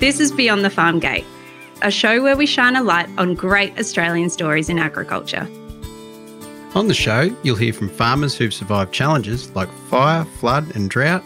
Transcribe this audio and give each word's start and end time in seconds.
This 0.00 0.20
is 0.20 0.30
Beyond 0.30 0.64
the 0.64 0.70
Farm 0.70 1.00
Gate, 1.00 1.24
a 1.82 1.90
show 1.90 2.22
where 2.22 2.36
we 2.36 2.46
shine 2.46 2.76
a 2.76 2.82
light 2.84 3.08
on 3.18 3.34
great 3.34 3.76
Australian 3.80 4.30
stories 4.30 4.68
in 4.68 4.78
agriculture. 4.78 5.48
On 6.76 6.86
the 6.86 6.94
show, 6.94 7.34
you'll 7.42 7.56
hear 7.56 7.72
from 7.72 7.88
farmers 7.88 8.36
who've 8.36 8.54
survived 8.54 8.92
challenges 8.92 9.50
like 9.56 9.68
fire, 9.88 10.24
flood, 10.24 10.76
and 10.76 10.88
drought, 10.88 11.24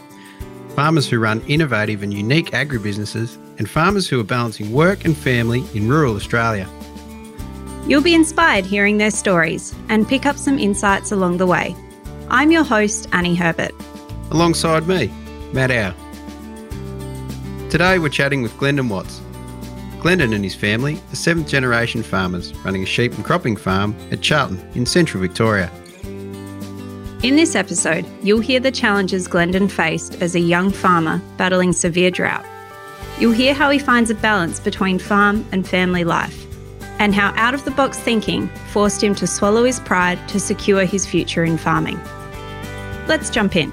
farmers 0.74 1.06
who 1.06 1.18
run 1.18 1.42
innovative 1.48 2.02
and 2.02 2.14
unique 2.14 2.52
agribusinesses, 2.52 3.36
and 3.58 3.68
farmers 3.68 4.08
who 4.08 4.18
are 4.18 4.24
balancing 4.24 4.72
work 4.72 5.04
and 5.04 5.18
family 5.18 5.62
in 5.74 5.86
rural 5.86 6.16
Australia. 6.16 6.66
You'll 7.86 8.00
be 8.00 8.14
inspired 8.14 8.64
hearing 8.64 8.96
their 8.96 9.10
stories 9.10 9.74
and 9.90 10.08
pick 10.08 10.24
up 10.24 10.38
some 10.38 10.58
insights 10.58 11.12
along 11.12 11.36
the 11.36 11.46
way. 11.46 11.76
I'm 12.30 12.50
your 12.50 12.64
host, 12.64 13.06
Annie 13.12 13.34
Herbert. 13.34 13.72
Alongside 14.30 14.88
me, 14.88 15.12
Matt 15.52 15.70
Howe. 15.70 16.01
Today 17.72 17.98
we're 17.98 18.10
chatting 18.10 18.42
with 18.42 18.54
Glendon 18.58 18.90
Watts. 18.90 19.22
Glendon 20.02 20.34
and 20.34 20.44
his 20.44 20.54
family 20.54 21.00
are 21.10 21.16
seventh 21.16 21.48
generation 21.48 22.02
farmers 22.02 22.54
running 22.66 22.82
a 22.82 22.86
sheep 22.86 23.14
and 23.14 23.24
cropping 23.24 23.56
farm 23.56 23.96
at 24.10 24.20
Charlton 24.20 24.58
in 24.74 24.84
central 24.84 25.22
Victoria. 25.22 25.70
In 27.22 27.34
this 27.34 27.56
episode, 27.56 28.04
you'll 28.22 28.40
hear 28.40 28.60
the 28.60 28.70
challenges 28.70 29.26
Glendon 29.26 29.68
faced 29.68 30.20
as 30.20 30.34
a 30.34 30.38
young 30.38 30.70
farmer 30.70 31.22
battling 31.38 31.72
severe 31.72 32.10
drought. 32.10 32.44
You'll 33.18 33.32
hear 33.32 33.54
how 33.54 33.70
he 33.70 33.78
finds 33.78 34.10
a 34.10 34.16
balance 34.16 34.60
between 34.60 34.98
farm 34.98 35.42
and 35.50 35.66
family 35.66 36.04
life, 36.04 36.44
and 36.98 37.14
how 37.14 37.32
out 37.36 37.54
of 37.54 37.64
the 37.64 37.70
box 37.70 37.98
thinking 37.98 38.48
forced 38.70 39.02
him 39.02 39.14
to 39.14 39.26
swallow 39.26 39.64
his 39.64 39.80
pride 39.80 40.18
to 40.28 40.38
secure 40.38 40.84
his 40.84 41.06
future 41.06 41.42
in 41.42 41.56
farming. 41.56 41.98
Let's 43.08 43.30
jump 43.30 43.56
in. 43.56 43.72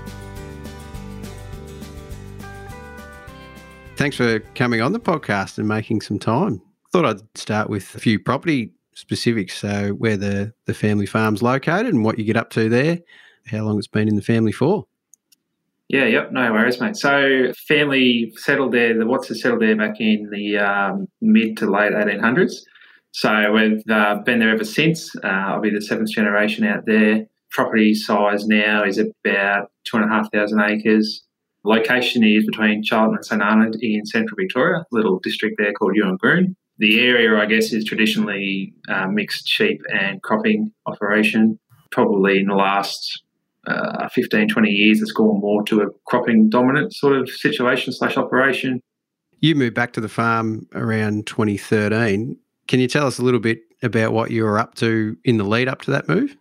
Thanks 3.99 4.15
for 4.15 4.39
coming 4.55 4.79
on 4.79 4.93
the 4.93 4.99
podcast 5.01 5.57
and 5.57 5.67
making 5.67 5.99
some 5.99 6.19
time. 6.19 6.61
Thought 6.93 7.05
I'd 7.05 7.37
start 7.37 7.69
with 7.69 7.93
a 7.95 7.99
few 7.99 8.17
property 8.17 8.71
specifics. 8.93 9.57
So, 9.57 9.89
where 9.89 10.15
the, 10.15 10.53
the 10.67 10.73
family 10.73 11.05
farm's 11.05 11.41
located 11.41 11.87
and 11.87 12.05
what 12.05 12.17
you 12.17 12.23
get 12.23 12.37
up 12.37 12.49
to 12.51 12.69
there, 12.69 12.99
how 13.47 13.65
long 13.65 13.77
it's 13.77 13.87
been 13.87 14.07
in 14.07 14.15
the 14.15 14.21
family 14.21 14.53
for. 14.53 14.87
Yeah, 15.89 16.05
yep, 16.05 16.31
no 16.31 16.49
worries, 16.53 16.79
mate. 16.79 16.95
So, 16.95 17.51
family 17.67 18.31
settled 18.37 18.71
there, 18.71 18.97
the 18.97 19.05
Wattses 19.05 19.41
settled 19.41 19.61
there 19.61 19.75
back 19.75 19.99
in 19.99 20.29
the 20.31 20.59
um, 20.59 21.09
mid 21.19 21.57
to 21.57 21.69
late 21.69 21.91
1800s. 21.91 22.53
So, 23.11 23.51
we've 23.51 23.83
uh, 23.89 24.19
been 24.19 24.39
there 24.39 24.51
ever 24.51 24.63
since. 24.63 25.13
Uh, 25.17 25.27
I'll 25.27 25.59
be 25.59 25.71
the 25.71 25.81
seventh 25.81 26.11
generation 26.11 26.65
out 26.65 26.85
there. 26.85 27.25
Property 27.51 27.93
size 27.93 28.47
now 28.47 28.81
is 28.85 28.97
about 28.97 29.71
two 29.83 29.97
and 29.97 30.05
a 30.05 30.07
half 30.07 30.31
thousand 30.31 30.61
acres. 30.61 31.25
Location 31.63 32.23
is 32.23 32.45
between 32.45 32.83
Charlton 32.83 33.15
and 33.15 33.25
St 33.25 33.41
Arnaud 33.41 33.73
in 33.81 34.05
central 34.05 34.35
Victoria, 34.39 34.79
a 34.79 34.85
little 34.91 35.19
district 35.19 35.55
there 35.57 35.73
called 35.73 35.93
Yeungroon. 35.95 36.55
The 36.77 37.01
area, 37.01 37.37
I 37.37 37.45
guess, 37.45 37.73
is 37.73 37.83
traditionally 37.83 38.73
uh, 38.87 39.07
mixed 39.07 39.47
sheep 39.47 39.81
and 39.91 40.21
cropping 40.21 40.71
operation. 40.85 41.59
Probably 41.91 42.39
in 42.39 42.47
the 42.47 42.55
last 42.55 43.23
uh, 43.67 44.07
15, 44.09 44.47
20 44.47 44.69
years, 44.69 45.01
it's 45.01 45.11
gone 45.11 45.41
more 45.41 45.63
to 45.63 45.81
a 45.81 45.87
cropping 46.05 46.49
dominant 46.49 46.93
sort 46.93 47.17
of 47.17 47.29
situation 47.29 47.91
slash 47.91 48.15
operation. 48.15 48.81
You 49.41 49.55
moved 49.55 49.75
back 49.75 49.91
to 49.93 50.01
the 50.01 50.09
farm 50.09 50.67
around 50.73 51.27
2013. 51.27 52.37
Can 52.67 52.79
you 52.79 52.87
tell 52.87 53.07
us 53.07 53.19
a 53.19 53.23
little 53.23 53.39
bit 53.39 53.59
about 53.83 54.13
what 54.13 54.31
you 54.31 54.43
were 54.43 54.59
up 54.59 54.75
to 54.75 55.17
in 55.25 55.37
the 55.37 55.43
lead 55.43 55.67
up 55.67 55.81
to 55.83 55.91
that 55.91 56.07
move? 56.07 56.37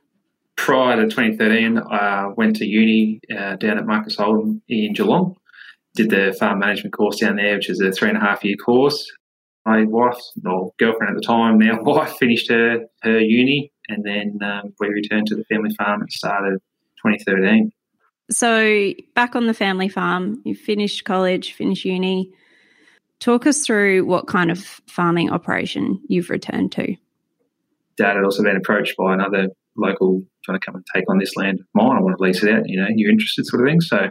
Prior 0.59 0.97
to 0.97 1.05
2013, 1.05 1.79
I 1.79 2.27
went 2.37 2.57
to 2.57 2.67
uni 2.67 3.21
uh, 3.35 3.55
down 3.57 3.79
at 3.79 3.87
Marcus 3.87 4.19
Oldham 4.19 4.61
in 4.69 4.93
Geelong. 4.93 5.37
Did 5.95 6.11
the 6.11 6.37
farm 6.39 6.59
management 6.59 6.93
course 6.93 7.21
down 7.21 7.37
there, 7.37 7.55
which 7.55 7.71
is 7.71 7.81
a 7.81 7.93
three 7.93 8.09
and 8.09 8.19
a 8.19 8.21
half 8.21 8.45
year 8.45 8.57
course. 8.57 9.11
My 9.65 9.85
wife, 9.85 10.19
or 10.45 10.73
girlfriend 10.79 11.17
at 11.17 11.21
the 11.21 11.27
time, 11.27 11.59
now 11.59 11.81
wife, 11.83 12.17
finished 12.19 12.51
her, 12.51 12.81
her 13.03 13.21
uni, 13.21 13.73
and 13.89 14.05
then 14.05 14.41
um, 14.43 14.75
we 14.81 14.89
returned 14.89 15.29
to 15.29 15.37
the 15.37 15.45
family 15.45 15.71
farm 15.79 16.03
at 16.03 16.09
the 16.09 16.13
start 16.13 16.53
of 16.53 16.61
2013. 17.07 17.73
So, 18.31 18.93
back 19.15 19.37
on 19.37 19.47
the 19.47 19.55
family 19.55 19.89
farm, 19.89 20.43
you 20.45 20.57
finished 20.57 21.05
college, 21.05 21.53
finished 21.53 21.85
uni. 21.85 22.33
Talk 23.21 23.47
us 23.47 23.65
through 23.65 24.05
what 24.07 24.27
kind 24.27 24.51
of 24.51 24.59
farming 24.87 25.31
operation 25.31 26.03
you've 26.09 26.31
returned 26.31 26.73
to. 26.73 26.97
Dad 27.97 28.17
had 28.17 28.25
also 28.25 28.43
been 28.43 28.57
approached 28.57 28.97
by 28.97 29.15
another 29.15 29.49
local 29.77 30.25
trying 30.49 30.59
to 30.59 30.65
come 30.65 30.75
and 30.77 30.85
take 30.95 31.05
on 31.11 31.19
this 31.19 31.37
land 31.37 31.61
of 31.61 31.67
mine. 31.75 31.97
I 31.97 32.01
want 32.01 32.17
to 32.17 32.23
lease 32.23 32.43
it 32.43 32.53
out. 32.53 32.69
You 32.69 32.81
know, 32.81 32.89
you're 32.95 33.11
interested, 33.11 33.47
sort 33.47 33.63
of 33.63 33.71
thing. 33.71 33.81
So 33.81 34.09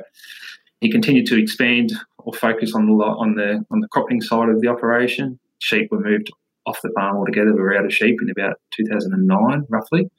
he 0.81 0.91
continued 0.91 1.25
to 1.27 1.41
expand 1.41 1.91
or 2.19 2.33
focus 2.33 2.73
on 2.75 2.85
the 2.85 2.93
on 2.93 3.35
the 3.35 3.65
on 3.71 3.79
the 3.79 3.87
cropping 3.87 4.21
side 4.21 4.49
of 4.49 4.61
the 4.61 4.67
operation. 4.67 5.39
Sheep 5.59 5.89
were 5.91 5.99
moved 5.99 6.29
off 6.65 6.79
the 6.83 6.91
farm 6.95 7.17
altogether. 7.17 7.53
We 7.53 7.61
were 7.61 7.77
out 7.77 7.85
of 7.85 7.93
sheep 7.93 8.17
in 8.21 8.29
about 8.29 8.57
2009, 8.75 9.65
roughly. 9.69 10.09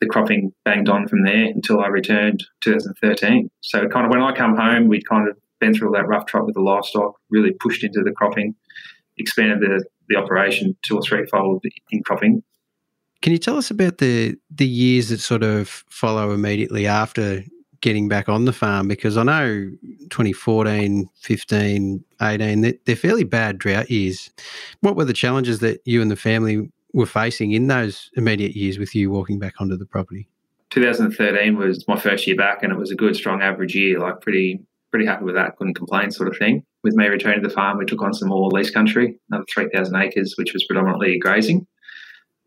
The 0.00 0.06
cropping 0.06 0.52
banged 0.64 0.88
on 0.88 1.06
from 1.06 1.24
there 1.24 1.46
until 1.46 1.80
I 1.80 1.88
returned 1.88 2.44
2013. 2.62 3.50
So 3.60 3.86
kind 3.88 4.06
of 4.06 4.10
when 4.10 4.22
I 4.22 4.32
come 4.32 4.56
home, 4.56 4.88
we'd 4.88 5.08
kind 5.08 5.28
of 5.28 5.36
been 5.60 5.74
through 5.74 5.90
that 5.92 6.06
rough 6.06 6.26
trot 6.26 6.46
with 6.46 6.54
the 6.54 6.60
livestock, 6.60 7.14
really 7.30 7.52
pushed 7.60 7.84
into 7.84 8.02
the 8.02 8.12
cropping, 8.12 8.54
expanded 9.18 9.60
the, 9.60 9.84
the 10.08 10.16
operation 10.16 10.76
two 10.86 10.96
or 10.96 11.02
threefold 11.02 11.64
in 11.90 12.02
cropping, 12.04 12.42
can 13.22 13.32
you 13.32 13.38
tell 13.38 13.56
us 13.56 13.70
about 13.70 13.98
the 13.98 14.36
the 14.50 14.66
years 14.66 15.08
that 15.08 15.20
sort 15.20 15.42
of 15.42 15.68
follow 15.88 16.32
immediately 16.32 16.86
after 16.86 17.42
getting 17.80 18.08
back 18.08 18.28
on 18.28 18.44
the 18.44 18.52
farm? 18.52 18.88
Because 18.88 19.16
I 19.16 19.22
know 19.22 19.70
2014, 20.10 21.08
15, 21.20 22.04
18, 22.22 22.78
they're 22.84 22.96
fairly 22.96 23.24
bad 23.24 23.58
drought 23.58 23.90
years. 23.90 24.30
What 24.80 24.96
were 24.96 25.04
the 25.04 25.12
challenges 25.12 25.60
that 25.60 25.80
you 25.84 26.02
and 26.02 26.10
the 26.10 26.16
family 26.16 26.70
were 26.92 27.06
facing 27.06 27.52
in 27.52 27.66
those 27.66 28.10
immediate 28.16 28.56
years 28.56 28.78
with 28.78 28.94
you 28.94 29.10
walking 29.10 29.38
back 29.38 29.54
onto 29.60 29.76
the 29.76 29.86
property? 29.86 30.28
2013 30.70 31.56
was 31.56 31.86
my 31.88 31.98
first 31.98 32.26
year 32.26 32.36
back, 32.36 32.62
and 32.62 32.72
it 32.72 32.78
was 32.78 32.90
a 32.90 32.96
good, 32.96 33.16
strong 33.16 33.42
average 33.42 33.74
year. 33.74 33.98
Like 33.98 34.20
pretty, 34.20 34.60
pretty 34.90 35.06
happy 35.06 35.24
with 35.24 35.34
that. 35.34 35.56
Couldn't 35.56 35.74
complain, 35.74 36.10
sort 36.10 36.28
of 36.28 36.36
thing. 36.36 36.62
With 36.84 36.94
me 36.94 37.06
returning 37.06 37.42
to 37.42 37.48
the 37.48 37.54
farm, 37.54 37.78
we 37.78 37.86
took 37.86 38.02
on 38.02 38.14
some 38.14 38.28
more 38.28 38.48
lease 38.50 38.70
country, 38.70 39.18
another 39.30 39.46
3,000 39.52 39.96
acres, 39.96 40.34
which 40.36 40.52
was 40.52 40.64
predominantly 40.64 41.18
grazing. 41.18 41.66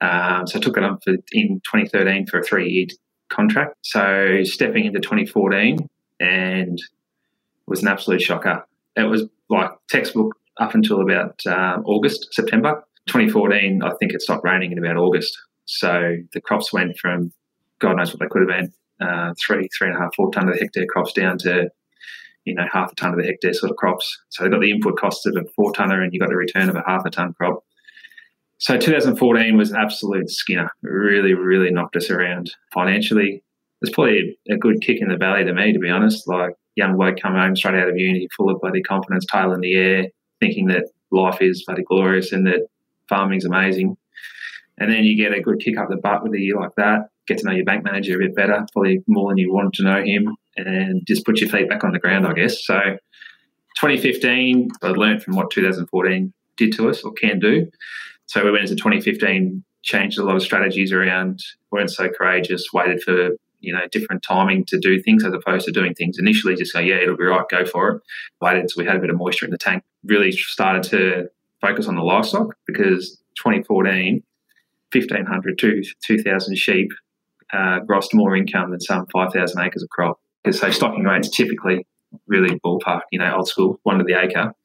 Um, 0.02 0.48
so 0.48 0.58
I 0.58 0.62
took 0.62 0.78
it 0.78 0.84
on 0.84 1.00
for, 1.04 1.14
in 1.32 1.62
2013 1.72 2.28
for 2.28 2.40
a 2.40 2.44
three 2.44 2.70
year 2.70 2.88
contract. 3.30 3.76
So 3.82 4.44
stepping 4.44 4.86
into 4.86 5.00
2014 5.00 5.88
and 6.20 6.78
was 7.68 7.82
an 7.82 7.88
absolute 7.88 8.22
shocker. 8.22 8.66
It 8.96 9.04
was 9.04 9.24
like 9.50 9.72
textbook 9.90 10.36
up 10.60 10.74
until 10.76 11.02
about 11.02 11.40
um, 11.46 11.84
August, 11.86 12.34
September. 12.34 12.84
2014, 13.08 13.82
I 13.84 13.92
think 14.00 14.14
it 14.14 14.22
stopped 14.22 14.44
raining 14.44 14.72
in 14.72 14.78
about 14.78 14.98
August. 14.98 15.38
So 15.66 16.18
the 16.34 16.42
crops 16.42 16.74
went 16.74 16.98
from 17.00 17.32
God 17.80 17.98
knows 17.98 18.14
what 18.14 18.20
they 18.20 18.28
could 18.28 18.48
have 18.48 18.60
been 18.60 18.74
uh, 19.02 19.34
three, 19.44 19.68
three 19.76 19.88
and 19.88 19.98
a 19.98 20.00
half, 20.00 20.16
four 20.16 20.32
ton 20.32 20.48
of 20.48 20.54
the 20.54 20.60
hectare 20.60 20.86
crops 20.88 21.14
down 21.14 21.38
to 21.40 21.70
you 22.46 22.56
know 22.56 22.66
half 22.72 22.92
a 22.92 22.96
ton 22.96 23.12
of 23.12 23.18
the 23.18 23.26
hectare 23.26 23.54
sort 23.54 23.72
of 23.72 23.78
crops. 23.78 24.20
So 24.30 24.44
they've 24.44 24.52
got 24.52 24.62
the 24.62 24.72
input 24.72 24.98
costs 24.98 25.26
of 25.26 25.36
a 25.36 25.44
four 25.56 25.74
tonner, 25.74 26.02
and 26.02 26.14
you've 26.14 26.22
got 26.22 26.30
the 26.30 26.36
return 26.36 26.70
of 26.70 26.76
a 26.76 26.84
half 26.86 27.06
a 27.06 27.10
ton 27.10 27.34
crop. 27.34 27.64
So 28.62 28.78
2014 28.78 29.58
was 29.58 29.74
absolute 29.74 30.30
skinner. 30.30 30.72
Really, 30.84 31.34
really 31.34 31.72
knocked 31.72 31.96
us 31.96 32.12
around 32.12 32.52
financially. 32.72 33.44
It's 33.82 33.92
probably 33.92 34.38
a 34.52 34.56
good 34.56 34.82
kick 34.82 35.02
in 35.02 35.08
the 35.08 35.18
valley 35.18 35.44
to 35.44 35.52
me, 35.52 35.74
to 35.74 35.80
be 35.80 35.90
honest. 35.90 36.28
Like 36.28 36.54
young 36.76 36.96
bloke 36.96 37.20
come 37.20 37.34
home 37.34 37.56
straight 37.56 37.82
out 37.82 37.90
of 37.90 37.98
uni, 37.98 38.28
full 38.38 38.52
of 38.52 38.62
bloody 38.62 38.84
confidence, 38.84 39.26
tail 39.26 39.52
in 39.54 39.62
the 39.62 39.74
air, 39.74 40.06
thinking 40.40 40.68
that 40.68 40.84
life 41.10 41.42
is 41.42 41.64
bloody 41.66 41.82
glorious 41.82 42.32
and 42.32 42.46
that 42.46 42.68
farming's 43.10 43.46
amazing. 43.46 43.98
And 44.78 44.92
then 44.92 45.06
you 45.06 45.18
get 45.18 45.36
a 45.36 45.42
good 45.42 45.60
kick 45.60 45.80
up 45.80 45.90
the 45.90 45.98
butt 45.98 46.22
with 46.22 46.34
a 46.34 46.40
year 46.40 46.60
like 46.60 46.76
that, 46.78 47.10
get 47.28 47.40
to 47.40 47.48
know 47.48 47.56
your 47.56 47.66
bank 47.66 47.84
manager 47.84 48.16
a 48.16 48.20
bit 48.20 48.36
better, 48.36 48.64
probably 48.74 49.04
more 49.08 49.32
than 49.32 49.40
you 49.40 49.52
wanted 49.52 49.74
to 49.74 49.84
know 49.84 50.04
him, 50.04 50.36
and 50.56 51.02
just 51.08 51.26
put 51.26 51.42
your 51.42 51.50
feet 51.50 51.68
back 51.68 51.84
on 51.84 51.94
the 51.94 52.00
ground, 52.00 52.28
I 52.28 52.34
guess. 52.34 52.64
So 52.64 52.80
2015, 53.80 54.70
I 54.84 54.88
learned 54.90 55.24
from 55.24 55.36
what 55.36 55.50
2014 55.50 56.32
did 56.58 56.74
to 56.74 56.90
us 56.90 57.02
or 57.02 57.12
can 57.14 57.40
do. 57.40 57.68
So 58.32 58.46
we 58.46 58.52
went 58.52 58.64
into 58.64 58.76
2015, 58.76 59.62
changed 59.84 60.18
a 60.18 60.24
lot 60.24 60.38
of 60.38 60.42
strategies 60.42 60.94
around, 60.94 61.44
weren't 61.70 61.92
so 61.92 62.08
courageous, 62.08 62.72
waited 62.72 63.04
for 63.04 63.32
you 63.60 63.74
know 63.74 63.82
different 63.92 64.24
timing 64.24 64.64
to 64.68 64.80
do 64.80 65.02
things 65.02 65.26
as 65.26 65.34
opposed 65.34 65.66
to 65.66 65.72
doing 65.74 65.94
things 65.94 66.18
initially 66.18 66.56
just 66.56 66.74
go 66.74 66.80
yeah 66.80 66.96
it'll 66.96 67.18
be 67.18 67.26
right 67.26 67.44
go 67.50 67.66
for 67.66 67.90
it. 67.90 68.02
Waited 68.40 68.62
until 68.62 68.82
we 68.82 68.88
had 68.88 68.96
a 68.96 69.00
bit 69.00 69.10
of 69.10 69.18
moisture 69.18 69.44
in 69.46 69.52
the 69.52 69.58
tank 69.58 69.84
really 70.06 70.32
started 70.32 70.84
to 70.84 71.28
focus 71.60 71.90
on 71.90 71.96
the 71.98 72.04
livestock 72.04 72.56
because 72.66 73.18
2014 73.36 74.24
1500 74.94 75.60
to 75.60 75.84
2000 76.08 76.58
sheep 76.58 76.90
uh, 77.52 77.82
grossed 77.82 78.14
more 78.14 78.34
income 78.34 78.72
than 78.72 78.80
some 78.80 79.06
5000 79.08 79.62
acres 79.62 79.84
of 79.84 79.90
crop. 79.90 80.22
Because 80.42 80.58
so 80.58 80.72
stocking 80.72 81.04
rates 81.04 81.30
typically 81.30 81.86
really 82.28 82.58
ballpark 82.62 83.02
you 83.12 83.20
know 83.20 83.36
old 83.36 83.50
school 83.50 83.78
one 83.84 83.98
to 83.98 84.06
the 84.06 84.18
acre 84.18 84.56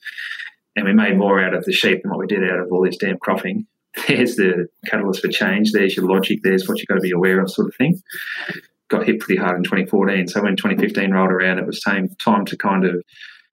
and 0.76 0.84
we 0.84 0.92
made 0.92 1.16
more 1.16 1.42
out 1.42 1.54
of 1.54 1.64
the 1.64 1.72
sheep 1.72 2.02
than 2.02 2.10
what 2.10 2.20
we 2.20 2.26
did 2.26 2.44
out 2.44 2.60
of 2.60 2.70
all 2.70 2.84
this 2.84 2.98
damn 2.98 3.18
cropping. 3.18 3.66
There's 4.08 4.36
the 4.36 4.68
catalyst 4.86 5.22
for 5.22 5.28
change. 5.28 5.72
There's 5.72 5.96
your 5.96 6.06
logic. 6.06 6.40
There's 6.42 6.68
what 6.68 6.78
you've 6.78 6.88
got 6.88 6.96
to 6.96 7.00
be 7.00 7.12
aware 7.12 7.40
of, 7.40 7.50
sort 7.50 7.68
of 7.68 7.74
thing. 7.76 8.00
Got 8.88 9.06
hit 9.06 9.20
pretty 9.20 9.40
hard 9.40 9.56
in 9.56 9.64
2014. 9.64 10.28
So 10.28 10.42
when 10.42 10.56
2015 10.56 11.10
rolled 11.10 11.30
around, 11.30 11.58
it 11.58 11.66
was 11.66 11.80
time 11.80 12.14
time 12.22 12.44
to 12.44 12.56
kind 12.56 12.84
of 12.84 13.02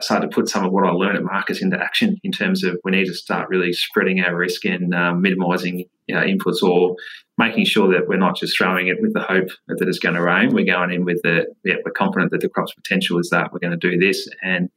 start 0.01 0.21
to 0.21 0.27
put 0.27 0.49
some 0.49 0.65
of 0.65 0.73
what 0.73 0.85
I 0.85 0.91
learned 0.91 1.17
at 1.17 1.23
Marcus 1.23 1.61
into 1.61 1.81
action 1.81 2.17
in 2.23 2.31
terms 2.31 2.63
of 2.63 2.77
we 2.83 2.91
need 2.91 3.05
to 3.05 3.13
start 3.13 3.49
really 3.49 3.71
spreading 3.71 4.19
our 4.19 4.35
risk 4.35 4.65
and 4.65 4.93
um, 4.93 5.21
minimising 5.21 5.85
you 6.07 6.15
know, 6.15 6.21
inputs 6.21 6.61
or 6.61 6.95
making 7.37 7.65
sure 7.65 7.91
that 7.91 8.07
we're 8.07 8.17
not 8.17 8.35
just 8.35 8.57
throwing 8.57 8.87
it 8.87 9.01
with 9.01 9.13
the 9.13 9.21
hope 9.21 9.49
that 9.67 9.87
it's 9.87 9.99
going 9.99 10.15
to 10.15 10.21
rain. 10.21 10.53
We're 10.53 10.65
going 10.65 10.91
in 10.91 11.05
with 11.05 11.21
the, 11.23 11.45
yeah, 11.63 11.75
we're 11.83 11.91
confident 11.91 12.31
that 12.31 12.41
the 12.41 12.49
crop's 12.49 12.73
potential 12.73 13.19
is 13.19 13.29
that 13.29 13.51
we're 13.51 13.59
going 13.59 13.77
to 13.77 13.89
do 13.89 13.97
this. 13.97 14.27
And 14.43 14.69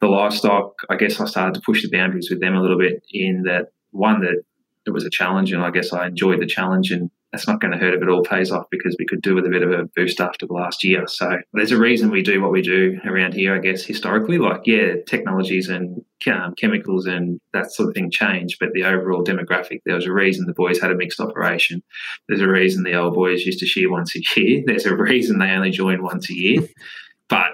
the 0.00 0.08
livestock, 0.08 0.74
I 0.90 0.96
guess 0.96 1.20
I 1.20 1.26
started 1.26 1.54
to 1.54 1.60
push 1.60 1.82
the 1.82 1.90
boundaries 1.90 2.28
with 2.30 2.40
them 2.40 2.54
a 2.54 2.60
little 2.60 2.78
bit 2.78 3.04
in 3.10 3.44
that 3.44 3.68
one, 3.92 4.20
that 4.22 4.42
it 4.86 4.90
was 4.90 5.04
a 5.04 5.10
challenge 5.10 5.52
and 5.52 5.62
I 5.62 5.70
guess 5.70 5.92
I 5.92 6.06
enjoyed 6.06 6.40
the 6.40 6.46
challenge 6.46 6.90
and 6.90 7.10
that's 7.32 7.48
not 7.48 7.60
going 7.60 7.72
to 7.72 7.78
hurt 7.78 7.94
if 7.94 8.02
it 8.02 8.08
all 8.10 8.22
pays 8.22 8.50
off 8.50 8.66
because 8.70 8.94
we 8.98 9.06
could 9.06 9.22
do 9.22 9.34
with 9.34 9.46
a 9.46 9.50
bit 9.50 9.62
of 9.62 9.70
a 9.70 9.84
boost 9.96 10.20
after 10.20 10.46
the 10.46 10.52
last 10.52 10.84
year. 10.84 11.06
So 11.06 11.38
there's 11.54 11.72
a 11.72 11.78
reason 11.78 12.10
we 12.10 12.22
do 12.22 12.42
what 12.42 12.52
we 12.52 12.60
do 12.60 13.00
around 13.06 13.32
here, 13.32 13.54
I 13.54 13.58
guess, 13.58 13.82
historically. 13.82 14.36
Like, 14.36 14.60
yeah, 14.66 14.96
technologies 15.06 15.70
and 15.70 16.04
um, 16.30 16.54
chemicals 16.60 17.06
and 17.06 17.40
that 17.54 17.72
sort 17.72 17.88
of 17.88 17.94
thing 17.94 18.10
change, 18.10 18.58
but 18.60 18.72
the 18.74 18.84
overall 18.84 19.24
demographic, 19.24 19.80
there 19.86 19.94
was 19.94 20.06
a 20.06 20.12
reason 20.12 20.46
the 20.46 20.52
boys 20.52 20.78
had 20.78 20.90
a 20.90 20.94
mixed 20.94 21.20
operation. 21.20 21.82
There's 22.28 22.42
a 22.42 22.48
reason 22.48 22.82
the 22.82 22.94
old 22.94 23.14
boys 23.14 23.46
used 23.46 23.60
to 23.60 23.66
shear 23.66 23.90
once 23.90 24.14
a 24.14 24.20
year. 24.36 24.62
There's 24.66 24.86
a 24.86 24.94
reason 24.94 25.38
they 25.38 25.50
only 25.50 25.70
join 25.70 26.02
once 26.02 26.30
a 26.30 26.34
year. 26.34 26.68
but 27.30 27.48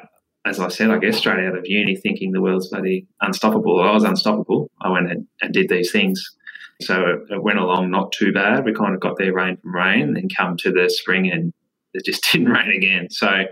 as 0.44 0.58
I 0.58 0.68
said, 0.68 0.90
I 0.90 0.98
guess 0.98 1.18
straight 1.18 1.46
out 1.46 1.56
of 1.56 1.66
uni, 1.66 1.94
thinking 1.94 2.32
the 2.32 2.42
world's 2.42 2.68
bloody 2.68 3.06
unstoppable. 3.20 3.80
I 3.80 3.92
was 3.92 4.04
unstoppable. 4.04 4.70
I 4.80 4.90
went 4.90 5.10
and, 5.10 5.26
and 5.40 5.52
did 5.52 5.68
these 5.68 5.92
things 5.92 6.24
so 6.80 7.24
it, 7.28 7.42
went 7.42 7.58
along 7.58 7.90
not 7.90 8.12
too 8.12 8.32
bad. 8.32 8.64
We 8.64 8.72
kind 8.72 8.94
of 8.94 9.00
got 9.00 9.16
there 9.18 9.32
rain 9.32 9.56
from 9.56 9.74
rain, 9.74 10.14
then 10.14 10.28
come 10.34 10.56
to 10.58 10.70
the 10.70 10.88
spring 10.88 11.30
and 11.30 11.52
it 11.92 12.04
just 12.04 12.26
didn't 12.32 12.48
rain 12.48 12.70
again. 12.70 13.10
So 13.10 13.44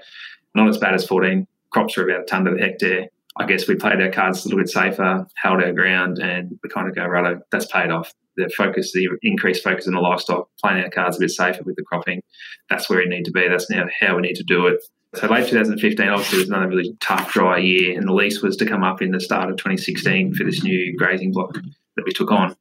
not 0.55 0.69
as 0.69 0.79
bad 0.79 0.95
as 0.95 1.07
14. 1.07 1.47
Crops 1.71 1.97
were 1.97 2.09
about 2.09 2.23
a 2.23 2.25
tonne 2.25 2.45
to 2.45 2.53
the 2.53 2.61
hectare. 2.61 3.09
I 3.39 3.45
guess 3.45 3.69
we 3.69 3.75
played 3.75 4.01
our 4.01 4.11
cards 4.11 4.45
a 4.45 4.49
little 4.49 4.61
bit 4.61 4.71
safer, 4.71 5.27
held 5.37 5.63
our 5.63 5.73
ground, 5.73 6.19
and 6.19 6.59
we 6.63 6.71
kind 6.71 6.89
of 6.89 6.95
go, 6.95 7.05
right, 7.05 7.37
that's 7.51 7.67
paid 7.67 7.91
off. 7.91 8.15
The 8.39 8.51
focus, 8.55 8.93
the 8.93 9.09
increased 9.23 9.65
focus 9.65 9.87
in 9.87 9.95
the 9.95 10.01
livestock, 10.01 10.49
playing 10.63 10.83
our 10.85 10.91
cards 10.91 11.17
a 11.17 11.21
bit 11.21 11.31
safer 11.31 11.63
with 11.63 11.77
the 11.77 11.83
cropping, 11.83 12.23
that's 12.69 12.89
where 12.89 12.99
we 12.99 13.07
need 13.07 13.25
to 13.25 13.31
be. 13.31 13.49
That's 13.49 13.71
now 13.71 13.87
how 13.99 14.17
we 14.17 14.23
need 14.23 14.37
to 14.37 14.43
do 14.43 14.67
it. 14.67 14.83
So 15.15 15.27
late 15.27 15.49
2015, 15.49 16.09
obviously, 16.09 16.39
was 16.41 16.49
another 16.49 16.69
really 16.69 16.95
tough, 17.01 17.33
dry 17.33 17.59
year, 17.59 17.97
and 17.97 18.07
the 18.07 18.13
lease 18.13 18.43
was 18.43 18.57
to 18.59 18.67
come 18.67 18.85
up 18.85 19.01
in 19.01 19.11
the 19.11 19.21
start 19.21 19.49
of 19.49 19.57
2016 19.57 20.35
for 20.35 20.45
this 20.45 20.63
new 20.63 20.95
grazing 20.97 21.33
block 21.33 21.55
that 21.97 22.05
we 22.05 22.13
took 22.13 22.31
on 22.31 22.55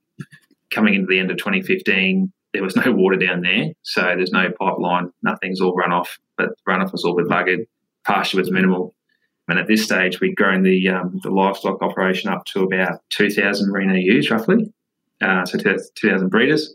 coming 0.71 0.94
into 0.94 1.07
the 1.07 1.19
end 1.19 1.31
of 1.31 1.38
2015, 1.38 2.31
there 2.53 2.63
was 2.63 2.75
no 2.75 2.91
water 2.91 3.17
down 3.17 3.41
there, 3.41 3.71
so 3.81 4.01
there's 4.01 4.31
no 4.31 4.50
pipeline. 4.59 5.12
Nothing's 5.21 5.62
all 5.62 5.75
run 5.75 5.91
off, 5.91 6.17
but 6.38 6.50
runoff 6.67 6.91
was 6.91 7.03
all 7.03 7.15
but 7.15 7.25
buggered. 7.25 7.65
Pasture 8.06 8.38
was 8.38 8.51
minimal, 8.51 8.95
and 9.47 9.59
at 9.59 9.67
this 9.67 9.83
stage, 9.83 10.19
we'd 10.19 10.35
grown 10.35 10.63
the 10.63 10.89
um, 10.89 11.19
the 11.23 11.31
livestock 11.31 11.81
operation 11.81 12.29
up 12.29 12.45
to 12.45 12.63
about 12.63 13.01
2,000 13.09 13.71
merino 13.71 13.95
ewes, 13.95 14.29
roughly, 14.29 14.71
uh, 15.21 15.45
so 15.45 15.57
2,000 15.57 16.29
breeders. 16.29 16.73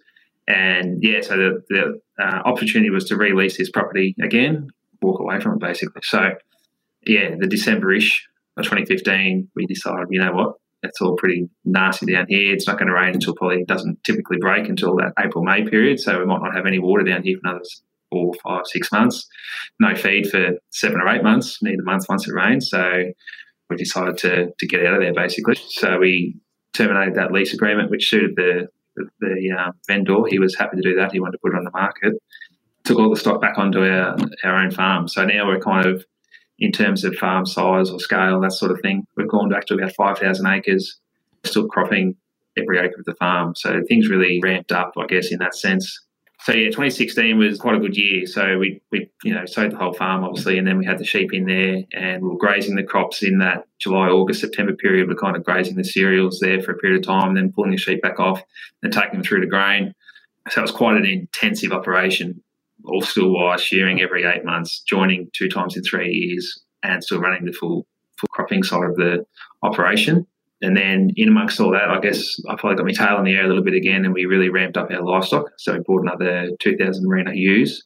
And 0.49 1.03
yeah, 1.03 1.21
so 1.21 1.37
the, 1.37 1.63
the 1.69 2.01
uh, 2.23 2.43
opportunity 2.45 2.91
was 2.91 3.05
to 3.07 3.17
release 3.17 3.57
this 3.57 3.71
property 3.71 4.17
again, 4.21 4.71
walk 5.01 5.21
away 5.21 5.41
from 5.41 5.55
it 5.55 5.61
basically. 5.61 6.03
So 6.05 6.33
yeah, 7.07 7.37
the 7.39 7.47
December-ish 7.47 8.29
of 8.57 8.65
2015, 8.65 9.49
we 9.55 9.67
decided, 9.67 10.09
you 10.11 10.21
know 10.21 10.33
what, 10.33 10.55
it's 10.83 11.01
all 11.01 11.17
pretty 11.17 11.49
nasty 11.65 12.07
down 12.13 12.27
here. 12.29 12.55
It's 12.55 12.67
not 12.67 12.79
going 12.79 12.89
to 12.89 12.95
rain 12.95 13.15
until 13.15 13.35
probably 13.35 13.65
doesn't 13.65 14.03
typically 14.05 14.39
break 14.41 14.69
until 14.69 14.97
that 14.97 15.13
April 15.19 15.45
May 15.45 15.69
period. 15.69 16.01
So 16.01 16.19
we 16.19 16.25
might 16.25 16.43
not 16.43 16.55
have 16.55 16.67
any 16.67 16.79
water 16.79 17.05
down 17.05 17.23
here 17.23 17.37
for 17.37 17.49
another 17.49 17.65
four, 18.11 18.33
five, 18.43 18.67
six 18.67 18.91
months. 18.91 19.27
No 19.79 19.95
feed 19.95 20.29
for 20.29 20.53
seven 20.71 21.01
or 21.01 21.09
eight 21.09 21.23
months. 21.23 21.59
A 21.65 21.83
month 21.83 22.07
once 22.09 22.27
it 22.27 22.35
rains. 22.35 22.71
So 22.71 23.05
we 23.69 23.77
decided 23.77 24.17
to 24.19 24.53
to 24.59 24.67
get 24.67 24.85
out 24.87 24.95
of 24.95 25.01
there 25.01 25.15
basically. 25.15 25.57
So 25.69 25.99
we 25.99 26.37
terminated 26.73 27.15
that 27.17 27.33
lease 27.33 27.55
agreement, 27.55 27.91
which 27.91 28.09
suited 28.09 28.37
the 28.37 28.69
the, 28.97 29.09
the 29.21 29.57
uh, 29.59 29.71
vendor. 29.87 30.27
He 30.29 30.39
was 30.39 30.57
happy 30.57 30.77
to 30.77 30.83
do 30.83 30.97
that. 30.97 31.13
He 31.13 31.21
wanted 31.21 31.33
to 31.33 31.39
put 31.43 31.53
it 31.53 31.59
on 31.59 31.65
the 31.65 31.71
market. 31.71 32.15
Took 32.85 32.99
all 32.99 33.11
the 33.11 33.21
stock 33.21 33.41
back 33.41 33.59
onto 33.59 33.81
our 33.81 34.17
our 34.45 34.57
own 34.57 34.71
farm. 34.71 35.09
So 35.09 35.25
now 35.25 35.47
we're 35.47 35.61
kind 35.61 35.87
of 35.87 36.05
in 36.61 36.73
terms 36.73 37.05
of 37.05 37.15
farm 37.15 37.47
size 37.47 37.91
or 37.91 37.99
scale, 37.99 38.41
that 38.41 38.53
sort 38.53 38.71
of 38.71 38.81
thing. 38.81 39.07
We've 39.17 39.29
gone 39.29 39.49
back 39.49 39.67
to 39.67 39.75
about 39.75 39.95
5,000 39.95 40.47
acres, 40.47 40.99
still 41.45 41.67
cropping 41.67 42.17
every 42.57 42.79
acre 42.79 42.99
of 42.99 43.07
the 43.07 43.15
farm. 43.15 43.55
So 43.57 43.83
things 43.89 44.09
really 44.09 44.41
ramped 44.43 44.71
up, 44.71 44.93
I 44.99 45.07
guess, 45.07 45.33
in 45.33 45.39
that 45.39 45.55
sense. 45.55 46.01
So 46.43 46.53
yeah, 46.53 46.69
2016 46.69 47.37
was 47.37 47.59
quite 47.59 47.77
a 47.77 47.81
good 47.81 47.97
year. 47.97 48.27
So 48.27 48.59
we, 48.59 48.81
we 48.91 49.11
you 49.25 49.35
know 49.35 49.45
sowed 49.45 49.73
the 49.73 49.77
whole 49.77 49.93
farm 49.93 50.25
obviously, 50.25 50.57
and 50.57 50.67
then 50.67 50.79
we 50.79 50.87
had 50.87 50.99
the 50.99 51.05
sheep 51.05 51.35
in 51.35 51.45
there, 51.45 51.83
and 51.93 52.23
we 52.23 52.29
were 52.29 52.39
grazing 52.39 52.77
the 52.77 52.83
crops 52.83 53.23
in 53.23 53.39
that 53.39 53.67
July, 53.79 54.09
August, 54.09 54.41
September 54.41 54.75
period. 54.75 55.09
We're 55.09 55.17
kind 55.17 55.37
of 55.37 55.45
grazing 55.45 55.77
the 55.77 55.85
cereals 55.85 56.41
there 56.41 56.63
for 56.63 56.73
a 56.73 56.79
period 56.79 57.01
of 57.01 57.07
time, 57.07 57.29
and 57.29 57.37
then 57.37 57.53
pulling 57.53 57.73
the 57.73 57.77
sheep 57.77 58.01
back 58.01 58.19
off 58.19 58.43
and 58.83 58.91
taking 58.91 59.13
them 59.13 59.23
through 59.23 59.43
to 59.43 59.47
grain. 59.47 59.95
So 60.49 60.63
it 60.63 60.63
was 60.63 60.71
quite 60.71 60.97
an 60.97 61.05
intensive 61.05 61.73
operation 61.73 62.43
all 62.91 63.03
still 63.03 63.33
wise 63.33 63.63
shearing 63.63 64.01
every 64.01 64.25
eight 64.25 64.45
months, 64.45 64.81
joining 64.81 65.29
two 65.33 65.49
times 65.49 65.77
in 65.77 65.83
three 65.83 66.13
years, 66.13 66.61
and 66.83 67.03
still 67.03 67.21
running 67.21 67.45
the 67.45 67.53
full 67.53 67.87
full 68.19 68.29
cropping 68.31 68.63
side 68.63 68.85
of 68.85 68.97
the 68.97 69.25
operation. 69.63 70.27
And 70.63 70.77
then 70.77 71.11
in 71.17 71.29
amongst 71.29 71.59
all 71.59 71.73
that, 71.73 71.89
I 71.89 72.01
guess 72.01 72.39
I 72.49 72.55
probably 72.57 72.77
got 72.77 72.85
my 72.85 72.93
tail 72.93 73.19
in 73.19 73.25
the 73.25 73.33
air 73.33 73.45
a 73.45 73.49
little 73.49 73.65
bit 73.65 73.75
again, 73.75 74.05
and 74.05 74.13
we 74.13 74.27
really 74.27 74.51
ramped 74.51 74.77
up 74.77 74.91
our 74.91 75.03
livestock. 75.03 75.47
So 75.57 75.73
we 75.73 75.81
bought 75.81 76.03
another 76.03 76.51
2,000 76.61 77.09
merino 77.09 77.33
ewes. 77.33 77.83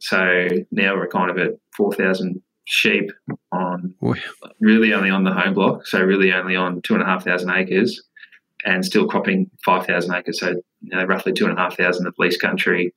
So 0.00 0.48
now 0.70 0.96
we're 0.96 1.08
kind 1.08 1.30
of 1.30 1.38
at 1.38 1.52
4,000 1.76 2.42
sheep 2.66 3.10
on 3.52 3.94
really 4.60 4.92
only 4.92 5.10
on 5.10 5.24
the 5.24 5.32
home 5.32 5.54
block. 5.54 5.86
So 5.86 6.00
really 6.02 6.32
only 6.32 6.56
on 6.56 6.82
two 6.82 6.94
and 6.94 7.02
a 7.02 7.06
half 7.06 7.24
thousand 7.24 7.50
acres, 7.50 8.02
and 8.64 8.84
still 8.84 9.08
cropping 9.08 9.50
5,000 9.64 10.14
acres. 10.14 10.40
So 10.40 10.50
you 10.82 10.96
know, 10.96 11.04
roughly 11.04 11.32
two 11.32 11.46
and 11.46 11.58
a 11.58 11.60
half 11.60 11.76
thousand 11.76 12.06
of 12.06 12.14
lease 12.18 12.36
country 12.36 12.92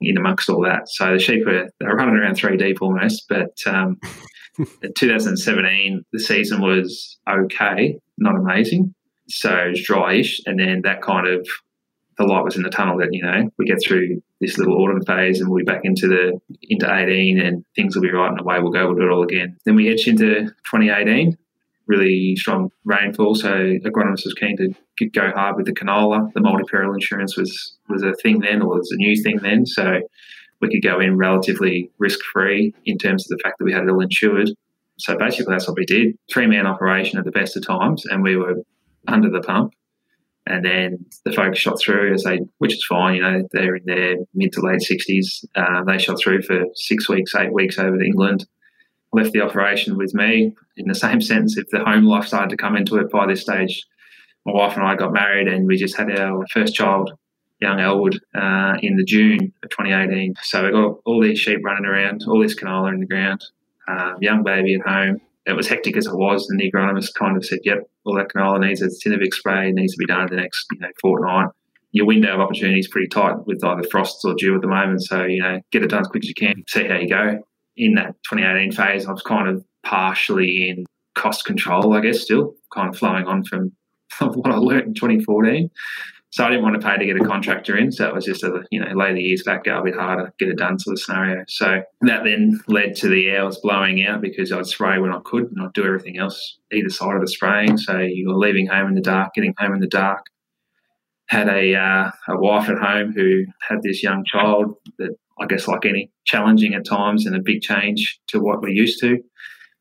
in 0.00 0.16
amongst 0.16 0.48
all 0.48 0.62
that. 0.64 0.88
So 0.88 1.12
the 1.12 1.18
sheep 1.18 1.46
are 1.46 1.68
they're 1.78 1.94
running 1.94 2.16
around 2.16 2.36
three 2.36 2.56
deep 2.56 2.78
almost. 2.80 3.26
But 3.28 3.56
um, 3.66 3.98
in 4.58 4.92
2017, 4.96 6.04
the 6.12 6.20
season 6.20 6.60
was 6.60 7.18
okay, 7.28 7.98
not 8.18 8.36
amazing. 8.36 8.94
So 9.28 9.54
it 9.54 9.70
was 9.70 9.86
dryish, 9.86 10.40
and 10.46 10.58
then 10.58 10.82
that 10.82 11.02
kind 11.02 11.28
of 11.28 11.46
the 12.20 12.26
light 12.26 12.44
was 12.44 12.56
in 12.56 12.62
the 12.62 12.70
tunnel 12.70 12.98
that 12.98 13.08
you 13.12 13.22
know 13.22 13.50
we 13.56 13.64
get 13.64 13.82
through 13.82 14.22
this 14.40 14.58
little 14.58 14.80
autumn 14.82 15.02
phase 15.04 15.40
and 15.40 15.48
we'll 15.48 15.58
be 15.58 15.64
back 15.64 15.80
into 15.84 16.06
the 16.06 16.38
into 16.68 16.92
18 16.92 17.40
and 17.40 17.64
things 17.74 17.94
will 17.94 18.02
be 18.02 18.10
right 18.10 18.30
and 18.30 18.40
away 18.40 18.58
we'll 18.60 18.70
go 18.70 18.86
we'll 18.86 18.96
do 18.96 19.06
it 19.06 19.10
all 19.10 19.22
again 19.22 19.56
then 19.64 19.74
we 19.74 19.90
edge 19.90 20.06
into 20.06 20.44
2018 20.70 21.36
really 21.90 22.36
strong 22.36 22.70
rainfall. 22.84 23.34
So 23.34 23.48
agronomists 23.48 24.24
was 24.24 24.34
keen 24.38 24.56
to 24.56 25.06
go 25.06 25.30
hard 25.32 25.56
with 25.56 25.66
the 25.66 25.72
canola. 25.72 26.32
The 26.32 26.40
multi-peril 26.40 26.94
insurance 26.94 27.36
was 27.36 27.76
was 27.88 28.02
a 28.02 28.14
thing 28.22 28.40
then, 28.40 28.62
or 28.62 28.78
was 28.78 28.92
a 28.92 28.96
new 28.96 29.20
thing 29.22 29.38
then. 29.42 29.66
So 29.66 30.00
we 30.60 30.68
could 30.68 30.82
go 30.82 31.00
in 31.00 31.16
relatively 31.16 31.90
risk-free 31.98 32.74
in 32.84 32.98
terms 32.98 33.24
of 33.24 33.36
the 33.36 33.42
fact 33.42 33.58
that 33.58 33.64
we 33.64 33.72
had 33.72 33.82
it 33.82 33.90
all 33.90 34.00
insured. 34.00 34.50
So 34.98 35.16
basically, 35.16 35.52
that's 35.52 35.66
what 35.66 35.76
we 35.76 35.86
did. 35.86 36.16
Three-man 36.32 36.66
operation 36.66 37.18
at 37.18 37.24
the 37.24 37.30
best 37.30 37.56
of 37.56 37.66
times, 37.66 38.04
and 38.06 38.22
we 38.22 38.36
were 38.36 38.56
under 39.08 39.30
the 39.30 39.40
pump. 39.40 39.72
And 40.46 40.64
then 40.64 41.04
the 41.24 41.32
folks 41.32 41.58
shot 41.58 41.80
through 41.80 42.14
as 42.14 42.24
they, 42.24 42.40
which 42.58 42.74
is 42.74 42.84
fine, 42.88 43.16
you 43.16 43.22
know, 43.22 43.48
they're 43.52 43.76
in 43.76 43.84
their 43.84 44.16
mid 44.34 44.52
to 44.52 44.60
late 44.60 44.80
60s. 44.80 45.44
Uh, 45.54 45.84
they 45.84 45.98
shot 45.98 46.18
through 46.20 46.42
for 46.42 46.64
six 46.74 47.08
weeks, 47.08 47.34
eight 47.34 47.52
weeks 47.52 47.78
over 47.78 47.98
to 47.98 48.04
England 48.04 48.46
left 49.12 49.32
the 49.32 49.40
operation 49.40 49.96
with 49.96 50.14
me. 50.14 50.54
In 50.76 50.88
the 50.88 50.94
same 51.06 51.20
sense, 51.20 51.56
if 51.56 51.68
the 51.70 51.84
home 51.84 52.04
life 52.04 52.26
started 52.26 52.50
to 52.50 52.56
come 52.56 52.76
into 52.76 52.96
it 52.96 53.10
by 53.10 53.26
this 53.26 53.42
stage, 53.42 53.84
my 54.46 54.52
wife 54.52 54.76
and 54.76 54.84
I 54.84 54.96
got 54.96 55.12
married 55.12 55.48
and 55.48 55.66
we 55.66 55.76
just 55.76 55.96
had 55.96 56.18
our 56.18 56.46
first 56.52 56.74
child, 56.74 57.12
young 57.60 57.78
Elwood, 57.78 58.18
uh, 58.34 58.76
in 58.82 58.96
the 58.96 59.04
June 59.04 59.52
of 59.62 59.70
2018. 59.70 60.34
So 60.42 60.64
we 60.64 60.70
got 60.70 60.98
all 61.04 61.22
these 61.22 61.38
sheep 61.38 61.60
running 61.62 61.84
around, 61.84 62.24
all 62.26 62.40
this 62.40 62.58
canola 62.58 62.92
in 62.92 63.00
the 63.00 63.06
ground, 63.06 63.44
um, 63.88 64.16
young 64.20 64.42
baby 64.42 64.74
at 64.74 64.86
home. 64.86 65.20
It 65.46 65.54
was 65.54 65.68
hectic 65.68 65.96
as 65.96 66.06
it 66.06 66.14
was, 66.14 66.48
and 66.48 66.60
the 66.60 66.70
agronomist 66.70 67.14
kind 67.14 67.36
of 67.36 67.44
said, 67.44 67.60
"Yep, 67.64 67.90
all 68.04 68.14
that 68.14 68.28
canola 68.28 68.60
needs 68.60 68.82
a 68.82 68.88
Synovic 68.88 69.34
spray. 69.34 69.72
Needs 69.72 69.94
to 69.94 69.98
be 69.98 70.06
done 70.06 70.22
in 70.22 70.26
the 70.28 70.36
next 70.36 70.66
you 70.70 70.78
know 70.78 70.90
fortnight." 71.00 71.48
Your 71.92 72.06
window 72.06 72.34
of 72.34 72.40
opportunity 72.40 72.78
is 72.78 72.88
pretty 72.88 73.08
tight 73.08 73.46
with 73.46 73.64
either 73.64 73.82
frosts 73.82 74.24
or 74.24 74.34
dew 74.34 74.54
at 74.54 74.60
the 74.60 74.68
moment, 74.68 75.02
so 75.02 75.24
you 75.24 75.42
know 75.42 75.60
get 75.72 75.82
it 75.82 75.88
done 75.88 76.02
as 76.02 76.08
quick 76.08 76.24
as 76.24 76.28
you 76.28 76.34
can. 76.34 76.62
See 76.68 76.86
how 76.86 76.98
you 76.98 77.08
go 77.08 77.42
in 77.80 77.94
that 77.94 78.14
2018 78.28 78.72
phase, 78.72 79.06
I 79.06 79.12
was 79.12 79.22
kind 79.22 79.48
of 79.48 79.64
partially 79.84 80.68
in 80.68 80.84
cost 81.14 81.44
control, 81.44 81.94
I 81.94 82.00
guess, 82.00 82.20
still 82.20 82.54
kind 82.72 82.88
of 82.88 82.96
flowing 82.96 83.26
on 83.26 83.44
from, 83.44 83.72
what 84.20 84.52
I 84.52 84.56
learned 84.56 84.88
in 84.88 84.94
2014. 84.94 85.70
So 86.32 86.44
I 86.44 86.50
didn't 86.50 86.62
want 86.62 86.80
to 86.80 86.86
pay 86.86 86.96
to 86.96 87.04
get 87.04 87.20
a 87.20 87.24
contractor 87.24 87.76
in. 87.76 87.90
So 87.90 88.06
it 88.06 88.14
was 88.14 88.24
just 88.24 88.44
a, 88.44 88.62
you 88.70 88.80
know, 88.80 88.92
lay 88.94 89.12
the 89.12 89.20
years 89.20 89.42
back, 89.42 89.64
go 89.64 89.80
a 89.80 89.82
bit 89.82 89.96
harder, 89.96 90.32
get 90.38 90.48
it 90.48 90.58
done 90.58 90.78
sort 90.78 90.94
of 90.94 91.02
scenario. 91.02 91.44
So 91.48 91.82
that 92.02 92.22
then 92.22 92.60
led 92.68 92.94
to 92.96 93.08
the 93.08 93.36
hours 93.36 93.58
blowing 93.60 94.06
out 94.06 94.20
because 94.20 94.52
I'd 94.52 94.66
spray 94.66 94.98
when 94.98 95.12
I 95.12 95.18
could 95.24 95.44
and 95.44 95.60
I'd 95.60 95.72
do 95.72 95.84
everything 95.84 96.18
else 96.18 96.58
either 96.72 96.88
side 96.88 97.16
of 97.16 97.20
the 97.20 97.26
spraying. 97.26 97.78
So 97.78 97.98
you 97.98 98.28
were 98.28 98.36
leaving 98.36 98.68
home 98.68 98.88
in 98.88 98.94
the 98.94 99.00
dark, 99.00 99.34
getting 99.34 99.54
home 99.58 99.74
in 99.74 99.80
the 99.80 99.88
dark. 99.88 100.24
Had 101.30 101.48
a, 101.48 101.74
uh, 101.74 102.10
a 102.28 102.38
wife 102.38 102.68
at 102.68 102.78
home 102.78 103.12
who 103.12 103.44
had 103.68 103.82
this 103.82 104.02
young 104.02 104.24
child 104.24 104.74
that 104.98 105.14
I 105.40 105.46
guess, 105.46 105.66
like 105.66 105.86
any, 105.86 106.10
challenging 106.26 106.74
at 106.74 106.84
times 106.84 107.24
and 107.24 107.34
a 107.34 107.40
big 107.40 107.62
change 107.62 108.20
to 108.28 108.40
what 108.40 108.60
we're 108.60 108.68
used 108.68 109.00
to. 109.00 109.18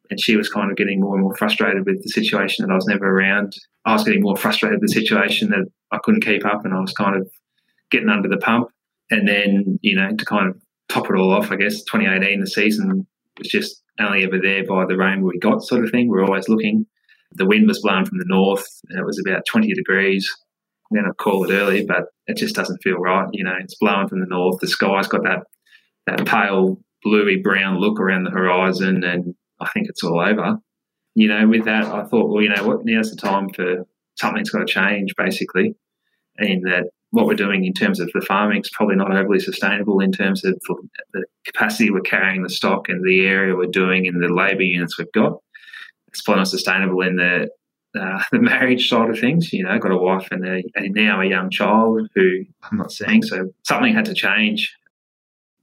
and 0.10 0.20
she 0.20 0.36
was 0.36 0.50
kind 0.50 0.72
of 0.72 0.78
getting 0.78 1.02
more 1.02 1.16
and 1.16 1.24
more 1.24 1.36
frustrated 1.36 1.86
with 1.86 2.02
the 2.02 2.10
situation 2.10 2.66
that 2.66 2.72
I 2.72 2.76
was 2.76 2.88
never 2.88 3.06
around. 3.06 3.54
I 3.86 3.94
was 3.94 4.04
getting 4.04 4.24
more 4.24 4.38
frustrated 4.38 4.80
with 4.80 4.90
the 4.90 5.02
situation 5.02 5.50
that 5.50 5.66
I 5.92 6.00
couldn't 6.04 6.26
keep 6.26 6.46
up, 6.46 6.66
and 6.66 6.74
I 6.74 6.80
was 6.80 6.94
kind 6.94 7.16
of 7.16 7.30
getting 7.92 8.10
under 8.10 8.28
the 8.28 8.38
pump. 8.38 8.70
And 9.12 9.28
then, 9.28 9.80
you 9.82 9.96
know, 9.96 10.16
to 10.16 10.26
kind 10.26 10.50
of 10.50 10.60
top 10.88 11.10
it 11.10 11.16
all 11.16 11.34
off, 11.34 11.52
I 11.52 11.58
guess 11.58 11.84
2018, 11.84 12.40
the 12.40 12.48
season 12.48 13.06
was 13.38 13.48
just 13.50 13.84
only 14.00 14.24
ever 14.24 14.40
there 14.42 14.66
by 14.66 14.86
the 14.86 14.98
rain 14.98 15.22
we 15.22 15.38
got, 15.40 15.64
sort 15.64 15.84
of 15.84 15.92
thing. 15.92 16.08
We 16.08 16.18
we're 16.18 16.26
always 16.26 16.50
looking. 16.50 16.86
The 17.34 17.46
wind 17.46 17.68
was 17.68 17.82
blowing 17.82 18.06
from 18.06 18.18
the 18.18 18.26
north, 18.28 18.66
and 18.90 19.00
it 19.00 19.06
was 19.06 19.22
about 19.24 19.46
20 19.46 19.74
degrees. 19.74 20.28
Going 20.92 21.06
to 21.06 21.14
call 21.14 21.50
it 21.50 21.54
early, 21.54 21.86
but 21.86 22.06
it 22.26 22.38
just 22.38 22.56
doesn't 22.56 22.82
feel 22.82 22.98
right. 22.98 23.28
You 23.32 23.44
know, 23.44 23.56
it's 23.60 23.76
blowing 23.76 24.08
from 24.08 24.22
the 24.22 24.26
north. 24.26 24.60
The 24.60 24.68
sky's 24.68 25.08
got 25.08 25.24
that 25.24 25.44
that 26.08 26.26
pale 26.26 26.80
bluey 27.04 27.38
brown 27.38 27.78
look 27.78 28.00
around 28.00 28.24
the 28.24 28.32
horizon, 28.32 29.04
and 29.04 29.36
I 29.60 29.70
think 29.70 29.88
it's 29.88 30.04
all 30.04 30.20
over. 30.20 30.58
You 31.16 31.28
know, 31.28 31.48
with 31.48 31.66
that, 31.66 31.86
I 31.86 32.06
thought, 32.06 32.30
well, 32.30 32.42
you 32.42 32.50
know 32.50 32.68
what, 32.68 32.86
now's 32.86 33.12
the 33.12 33.18
time 33.18 33.50
for 33.50 33.86
something's 34.16 34.50
got 34.50 34.60
to 34.60 34.66
change, 34.66 35.16
basically, 35.16 35.76
and 36.38 36.66
that 36.66 36.86
what 37.12 37.26
we're 37.26 37.34
doing 37.34 37.66
in 37.66 37.74
terms 37.74 38.00
of 38.00 38.10
the 38.14 38.22
farming 38.22 38.62
is 38.62 38.70
probably 38.70 38.96
not 38.96 39.16
overly 39.16 39.40
sustainable 39.40 40.00
in 40.00 40.12
terms 40.12 40.46
of 40.46 40.60
the 41.14 41.26
capacity 41.46 41.90
we're 41.90 42.02
carrying 42.02 42.44
the 42.44 42.50
stock 42.50 42.88
and 42.88 43.04
the 43.04 43.26
area 43.26 43.56
we're 43.56 43.66
doing 43.66 44.08
and 44.08 44.22
the 44.22 44.28
labour 44.28 44.62
units 44.62 44.98
we've 44.98 45.12
got. 45.12 45.38
It's 46.08 46.22
probably 46.22 46.42
not 46.42 46.48
sustainable 46.48 47.02
in 47.02 47.16
the 47.16 47.50
uh, 47.98 48.22
the 48.32 48.40
marriage 48.40 48.90
side 48.90 49.10
of 49.10 49.20
things. 49.20 49.52
You 49.54 49.64
know, 49.64 49.78
got 49.80 49.92
a 49.92 49.98
wife 49.98 50.28
and, 50.32 50.46
a, 50.46 50.64
and 50.76 50.94
now 50.94 51.22
a 51.22 51.26
young 51.26 51.50
child 51.50 52.10
who 52.16 52.46
I'm 52.64 52.78
not 52.78 52.92
seeing, 52.92 53.24
so 53.24 53.52
something 53.64 53.94
had 53.94 54.06
to 54.06 54.14
change. 54.14 54.76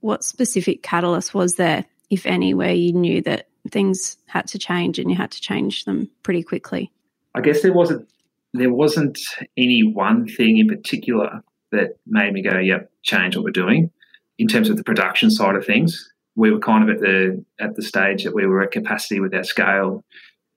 What 0.01 0.23
specific 0.23 0.83
catalyst 0.83 1.33
was 1.33 1.55
there, 1.55 1.85
if 2.09 2.25
any, 2.25 2.53
where 2.53 2.73
you 2.73 2.93
knew 2.93 3.21
that 3.23 3.47
things 3.71 4.17
had 4.27 4.47
to 4.47 4.59
change 4.59 4.99
and 4.99 5.09
you 5.09 5.17
had 5.17 5.31
to 5.31 5.41
change 5.41 5.85
them 5.85 6.09
pretty 6.23 6.43
quickly? 6.43 6.91
I 7.35 7.41
guess 7.41 7.61
there 7.61 7.73
wasn't 7.73 8.07
there 8.53 8.73
wasn't 8.73 9.19
any 9.57 9.83
one 9.83 10.27
thing 10.27 10.57
in 10.57 10.67
particular 10.67 11.43
that 11.71 11.97
made 12.07 12.33
me 12.33 12.41
go, 12.41 12.57
"Yep, 12.57 12.91
change 13.03 13.35
what 13.35 13.43
we're 13.43 13.51
doing." 13.51 13.91
In 14.39 14.47
terms 14.47 14.69
of 14.69 14.77
the 14.77 14.83
production 14.83 15.29
side 15.31 15.55
of 15.55 15.65
things, 15.65 16.11
we 16.35 16.51
were 16.51 16.59
kind 16.59 16.87
of 16.87 16.95
at 16.95 17.01
the 17.01 17.43
at 17.59 17.75
the 17.75 17.81
stage 17.81 18.23
that 18.23 18.33
we 18.33 18.45
were 18.45 18.61
at 18.61 18.71
capacity 18.71 19.19
with 19.19 19.33
our 19.33 19.43
scale 19.43 20.03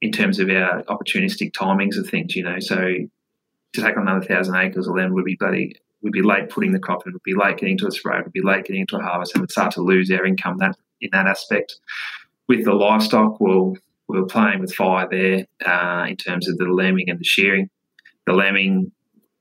in 0.03 0.13
terms 0.13 0.39
of 0.39 0.49
our 0.49 0.83
opportunistic 0.85 1.53
timings 1.53 1.99
of 1.99 2.09
things. 2.09 2.35
You 2.37 2.45
know, 2.45 2.61
so 2.61 2.77
to 2.77 3.81
take 3.81 3.97
on 3.97 4.09
another 4.09 4.25
thousand 4.25 4.57
acres 4.57 4.87
of 4.87 4.97
land 4.97 5.15
would 5.15 5.25
be 5.25 5.37
bloody 5.39 5.75
we'd 6.03 6.13
be 6.13 6.23
late 6.23 6.49
putting 6.49 6.73
the 6.73 6.79
crop 6.79 7.07
in, 7.07 7.13
would 7.13 7.23
be 7.23 7.35
late 7.35 7.59
getting 7.59 7.77
to 7.77 7.87
a 7.87 7.91
spray, 7.91 8.19
would 8.23 8.33
be 8.33 8.41
late 8.43 8.65
getting 8.65 8.81
into 8.81 8.97
a 8.97 9.03
harvest, 9.03 9.35
and 9.35 9.43
would 9.43 9.51
start 9.51 9.73
to 9.73 9.83
lose 9.83 10.11
our 10.11 10.25
income 10.25 10.57
that 10.59 10.77
in 11.01 11.11
that 11.13 11.27
aspect. 11.27 11.77
With 12.49 12.65
the 12.65 12.73
livestock, 12.73 13.41
well, 13.41 13.77
we 14.09 14.19
were 14.19 14.27
playing 14.27 14.61
with 14.61 14.75
fire 14.75 15.07
there 15.09 15.47
uh, 15.65 16.07
in 16.09 16.17
terms 16.17 16.49
of 16.49 16.57
the 16.59 16.65
lambing 16.65 17.09
and 17.09 17.21
the 17.21 17.25
shearing 17.25 17.71
the 18.27 18.33
lambing 18.33 18.93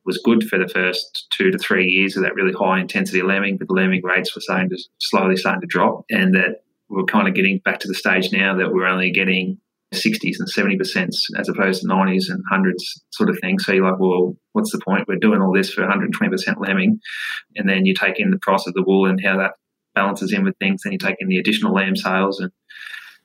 was 0.05 0.17
good 0.17 0.47
for 0.47 0.57
the 0.57 0.67
first 0.67 1.27
two 1.31 1.51
to 1.51 1.57
three 1.57 1.85
years 1.85 2.15
of 2.15 2.23
that 2.23 2.33
really 2.33 2.53
high 2.53 2.79
intensity 2.79 3.21
lambing, 3.21 3.57
but 3.57 3.67
the 3.67 3.73
lambing 3.73 4.03
rates 4.03 4.33
were 4.33 4.41
starting 4.41 4.69
to 4.69 4.77
slowly 4.97 5.37
starting 5.37 5.61
to 5.61 5.67
drop, 5.67 6.03
and 6.09 6.33
that 6.33 6.63
we're 6.89 7.03
kind 7.03 7.27
of 7.27 7.35
getting 7.35 7.59
back 7.59 7.79
to 7.79 7.87
the 7.87 7.93
stage 7.93 8.31
now 8.31 8.55
that 8.55 8.73
we're 8.73 8.87
only 8.87 9.11
getting 9.11 9.59
60s 9.93 10.35
and 10.39 10.47
70% 10.47 11.09
as 11.37 11.49
opposed 11.49 11.81
to 11.81 11.87
90s 11.87 12.29
and 12.29 12.43
100s 12.51 12.83
sort 13.11 13.29
of 13.29 13.39
thing. 13.39 13.57
So 13.59 13.73
you're 13.73 13.89
like, 13.89 13.99
well, 13.99 14.35
what's 14.53 14.71
the 14.71 14.81
point? 14.85 15.07
We're 15.07 15.17
doing 15.17 15.41
all 15.41 15.53
this 15.53 15.73
for 15.73 15.81
120% 15.81 16.55
lambing. 16.59 16.99
And 17.55 17.67
then 17.67 17.85
you 17.85 17.93
take 17.95 18.19
in 18.19 18.31
the 18.31 18.39
price 18.39 18.67
of 18.67 18.73
the 18.73 18.83
wool 18.83 19.07
and 19.07 19.19
how 19.23 19.37
that 19.37 19.53
balances 19.95 20.31
in 20.31 20.43
with 20.43 20.57
things. 20.59 20.81
Then 20.83 20.93
you 20.93 20.99
take 20.99 21.17
in 21.19 21.27
the 21.27 21.39
additional 21.39 21.73
lamb 21.73 21.95
sales. 21.95 22.39
And 22.39 22.51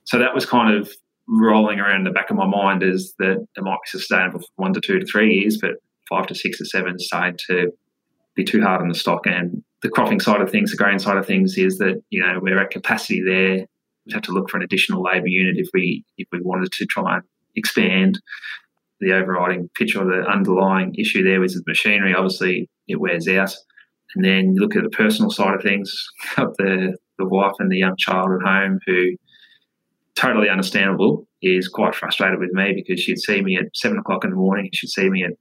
so 0.05 0.19
that 0.19 0.35
was 0.35 0.47
kind 0.47 0.75
of 0.75 0.91
rolling 1.29 1.81
around 1.81 1.99
in 1.99 2.05
the 2.05 2.11
back 2.11 2.31
of 2.31 2.37
my 2.37 2.47
mind 2.47 2.83
is 2.83 3.15
that 3.19 3.47
it 3.57 3.63
might 3.63 3.79
be 3.85 3.99
sustainable 3.99 4.41
for 4.41 4.47
one 4.57 4.75
to 4.75 4.81
two 4.81 4.99
to 4.99 5.07
three 5.07 5.35
years, 5.35 5.59
but 5.61 5.73
five 6.09 6.27
to 6.27 6.35
six 6.35 6.59
to 6.59 6.65
seven 6.65 6.97
is 6.97 7.07
starting 7.07 7.39
to 7.49 7.71
be 8.35 8.45
too 8.45 8.63
hard 8.63 8.83
on 8.83 8.89
the 8.89 8.95
stock. 8.95 9.27
And 9.27 9.63
the 9.83 9.89
cropping 9.89 10.21
side 10.21 10.41
of 10.41 10.51
things, 10.51 10.71
the 10.71 10.77
grain 10.77 10.99
side 10.99 11.17
of 11.17 11.27
things, 11.27 11.57
is 11.57 11.79
that 11.79 12.03
you 12.11 12.21
know 12.21 12.39
we're 12.41 12.61
at 12.61 12.71
capacity 12.71 13.23
there. 13.23 13.67
We'd 14.07 14.15
have 14.15 14.23
to 14.23 14.33
look 14.33 14.51
for 14.51 14.57
an 14.57 14.63
additional 14.63 15.03
labour 15.03 15.29
unit 15.29 15.57
if 15.57 15.69
we 15.73 16.05
if 16.19 16.29
we 16.33 16.41
wanted 16.41 16.73
to 16.73 16.87
try 16.87 17.17
and 17.17 17.25
expand. 17.57 18.21
The 19.01 19.13
overriding 19.13 19.69
picture 19.75 20.01
or 20.01 20.07
the 20.07 20.27
underlying 20.27 20.95
issue 20.95 21.25
there 21.25 21.43
is 21.43 21.55
the 21.55 21.63
machinery. 21.67 22.15
Obviously, 22.15 22.71
it 22.87 23.01
wears 23.01 23.29
out. 23.29 23.55
And 24.15 24.25
then 24.25 24.55
you 24.55 24.61
look 24.61 24.77
at 24.77 24.85
the 24.85 24.89
personal 24.89 25.31
side 25.31 25.55
of 25.55 25.63
things. 25.63 25.93
The 26.37 26.97
the 27.19 27.27
wife 27.27 27.55
and 27.61 27.71
the 27.71 27.79
young 27.79 27.97
child 27.97 28.29
at 28.33 28.47
home 28.47 28.81
who 28.87 29.13
totally 30.15 30.49
understandable, 30.49 31.27
is 31.43 31.69
quite 31.69 31.95
frustrated 31.95 32.39
with 32.39 32.53
me 32.53 32.73
because 32.75 33.01
she'd 33.01 33.19
see 33.19 33.43
me 33.43 33.57
at 33.57 33.67
seven 33.75 33.99
o'clock 33.99 34.25
in 34.25 34.31
the 34.31 34.37
morning, 34.37 34.71
she'd 34.73 34.89
see 34.89 35.11
me 35.11 35.25
at 35.25 35.33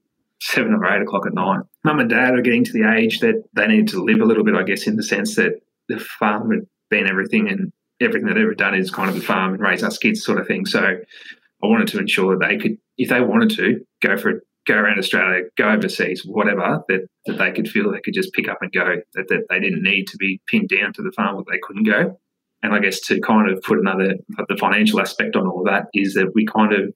seven 0.42 0.74
or 0.74 0.86
eight 0.86 1.02
o'clock 1.02 1.26
at 1.26 1.34
night. 1.34 1.62
Mum 1.86 2.00
and 2.00 2.10
dad 2.10 2.34
are 2.34 2.42
getting 2.42 2.64
to 2.66 2.74
the 2.74 2.92
age 2.94 3.20
that 3.20 3.44
they 3.54 3.68
need 3.68 3.88
to 3.90 4.04
live 4.04 4.20
a 4.20 4.26
little 4.26 4.44
bit, 4.44 4.56
I 4.56 4.64
guess, 4.64 4.88
in 4.88 4.98
the 4.98 5.04
sense 5.04 5.36
that 5.36 5.62
the 5.88 6.00
farm 6.00 6.52
had 6.52 6.68
been 6.90 7.08
everything 7.08 7.48
and 7.50 7.72
everything 8.04 8.28
they'd 8.28 8.42
ever 8.42 8.54
done 8.54 8.76
is 8.76 8.92
kind 8.92 9.10
of 9.10 9.16
the 9.16 9.22
farm 9.22 9.54
and 9.54 9.62
raise 9.62 9.84
us 9.84 9.98
kids 9.98 10.24
sort 10.24 10.40
of 10.40 10.48
thing. 10.48 10.66
So 10.66 10.80
I 10.82 11.68
wanted 11.68 11.88
to 11.90 12.00
ensure 12.00 12.38
that 12.38 12.48
they 12.48 12.58
could, 12.58 12.78
if 12.98 13.10
they 13.10 13.22
wanted 13.22 13.52
to, 13.58 13.86
go 14.02 14.18
for 14.18 14.44
go 14.66 14.76
around 14.76 14.98
Australia, 14.98 15.44
go 15.58 15.70
overseas, 15.70 16.24
whatever, 16.26 16.84
that, 16.88 17.08
that 17.26 17.38
they 17.38 17.52
could 17.52 17.68
feel 17.68 17.92
they 17.92 18.00
could 18.00 18.14
just 18.14 18.34
pick 18.34 18.48
up 18.48 18.60
and 18.62 18.72
go, 18.72 18.96
that, 19.14 19.28
that 19.28 19.46
they 19.50 19.60
didn't 19.60 19.84
need 19.84 20.08
to 20.08 20.18
be 20.18 20.40
pinned 20.48 20.70
down 20.70 20.94
to 20.94 21.02
the 21.02 21.12
farm 21.12 21.36
where 21.36 21.46
they 21.52 21.60
couldn't 21.62 21.84
go. 21.84 22.18
And 22.62 22.74
I 22.74 22.80
guess 22.80 23.02
to 23.08 23.20
kind 23.20 23.52
of 23.52 23.62
put 23.62 23.80
another 23.80 24.16
the 24.48 24.58
financial 24.58 25.02
aspect 25.02 25.36
on 25.36 25.48
all 25.48 25.60
of 25.60 25.66
that 25.66 25.88
is 25.94 26.14
that 26.14 26.32
we 26.34 26.46
kind 26.46 26.74
of 26.74 26.94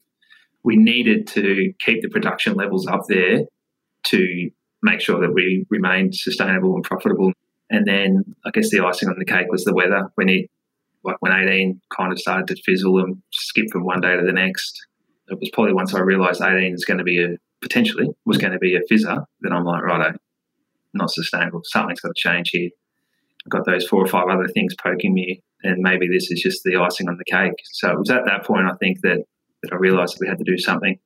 we 0.64 0.78
needed 0.78 1.28
to 1.28 1.74
keep 1.80 2.02
the 2.02 2.10
production 2.10 2.54
levels 2.54 2.88
up 2.88 3.02
there 3.10 3.42
to 4.06 4.50
make 4.82 5.02
sure 5.02 5.20
that 5.20 5.34
we 5.34 5.66
remained 5.70 6.16
sustainable 6.16 6.76
and 6.76 6.86
profitable. 6.86 7.34
And 7.70 7.86
then 7.86 8.36
I 8.46 8.52
guess 8.52 8.70
the 8.70 8.80
icing 8.80 9.10
on 9.10 9.20
the 9.20 9.26
cake 9.26 9.48
was 9.50 9.66
the 9.66 9.74
weather. 9.74 10.10
When 10.16 10.30
it 10.30 10.50
like 11.08 11.18
when 11.22 11.32
18 11.32 11.82
kind 11.96 12.12
of 12.12 12.20
started 12.20 12.48
to 12.48 12.62
fizzle 12.64 13.00
and 13.00 13.22
skip 13.32 13.68
from 13.72 13.86
one 13.86 14.02
day 14.02 14.16
to 14.16 14.24
the 14.24 14.34
next, 14.34 14.86
it 15.30 15.40
was 15.40 15.50
probably 15.52 15.74
once 15.74 15.94
I 15.94 16.00
realised 16.00 16.42
18 16.42 16.74
is 16.74 16.86
going 16.86 17.00
to 17.00 17.04
be 17.04 17.24
a 17.24 17.38
potentially 17.62 18.08
was 18.26 18.38
going 18.38 18.54
to 18.54 18.60
be 18.60 18.76
a 18.76 18.82
fizzer, 18.82 19.26
then 19.42 19.54
I'm 19.54 19.64
like, 19.64 19.82
right, 19.82 20.16
not 20.94 21.10
sustainable. 21.10 21.62
Something's 21.64 22.02
got 22.02 22.10
to 22.10 22.14
change 22.16 22.50
here. 22.52 22.70
I've 23.46 23.50
got 23.50 23.66
those 23.66 23.88
four 23.88 24.04
or 24.04 24.08
five 24.08 24.28
other 24.28 24.48
things 24.50 24.76
poking 24.76 25.14
me 25.14 25.42
and 25.64 25.80
maybe 25.80 26.08
this 26.08 26.30
is 26.30 26.42
just 26.42 26.64
the 26.64 26.76
icing 26.76 27.08
on 27.08 27.18
the 27.18 27.26
cake. 27.26 27.56
So 27.72 27.90
it 27.90 27.98
was 27.98 28.10
at 28.10 28.26
that 28.26 28.46
point 28.46 28.68
I 28.68 28.76
think 28.76 29.02
that 29.02 29.24
that 29.64 29.74
I 29.74 29.76
realised 29.78 30.16
that 30.16 30.22
we 30.22 30.28
had 30.28 30.38
to 30.38 30.44
do 30.44 30.58
something. 30.58 31.00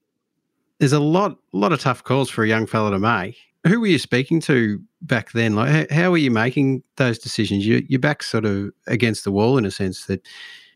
There's 0.80 0.94
a 0.94 1.00
lot, 1.00 1.38
a 1.54 1.58
lot 1.58 1.72
of 1.72 1.80
tough 1.80 2.04
calls 2.04 2.30
for 2.30 2.44
a 2.44 2.48
young 2.48 2.66
fella 2.66 2.92
to 2.92 3.00
make. 3.00 3.38
Who 3.68 3.80
were 3.80 3.88
you 3.88 4.00
speaking 4.00 4.42
to 4.42 4.82
back 5.02 5.32
then? 5.32 5.56
Like, 5.56 5.90
how, 5.90 6.12
were 6.12 6.18
you 6.18 6.32
making 6.32 6.84
those 6.98 7.18
decisions? 7.18 7.66
You, 7.66 7.86
you're 7.88 8.00
back 8.00 8.24
sort 8.24 8.46
of 8.46 8.72
against 8.88 9.24
the 9.24 9.32
wall 9.32 9.58
in 9.58 9.66
a 9.66 9.72
sense 9.72 10.06
that 10.06 10.28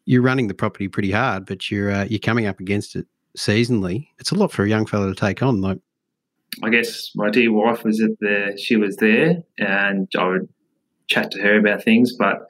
you're 0.05 0.22
running 0.22 0.48
the 0.48 0.53
property 0.53 0.88
pretty 0.88 1.12
hard, 1.12 1.46
but 1.46 1.70
you're 1.72 1.91
uh, 1.91 2.05
you're 2.05 2.20
coming 2.20 2.46
up 2.46 2.60
against 2.60 2.96
it 2.96 3.08
seasonally. 3.38 4.08
It's 4.20 4.32
a 4.32 4.36
lot 4.36 4.51
for 4.51 4.63
a 4.63 4.70
young 4.70 4.86
fella 4.86 5.08
to 5.08 5.15
take 5.15 5.41
on. 5.41 5.62
Like, 5.62 5.79
I 6.63 6.70
guess 6.70 7.12
my 7.15 7.29
dear 7.29 7.51
wife 7.51 7.84
was 7.84 8.01
at 8.01 8.12
the 8.20 8.58
she 8.62 8.75
was 8.75 8.98
there, 8.98 9.44
and 9.58 10.08
I 10.17 10.27
would 10.27 10.50
chat 11.08 11.32
to 11.32 11.41
her 11.41 11.58
about 11.60 11.84
things, 11.84 12.15
but 12.15 12.48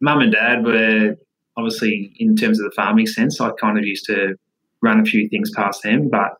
mum 0.00 0.20
and 0.20 0.32
dad 0.32 0.64
were 0.64 1.16
obviously 1.56 2.12
in 2.18 2.36
terms 2.36 2.60
of 2.60 2.64
the 2.64 2.74
farming 2.74 3.06
sense. 3.06 3.40
I 3.40 3.50
kind 3.60 3.78
of 3.78 3.84
used 3.84 4.06
to 4.06 4.36
run 4.82 5.00
a 5.00 5.04
few 5.04 5.28
things 5.28 5.50
past 5.50 5.82
them, 5.82 6.08
but 6.10 6.32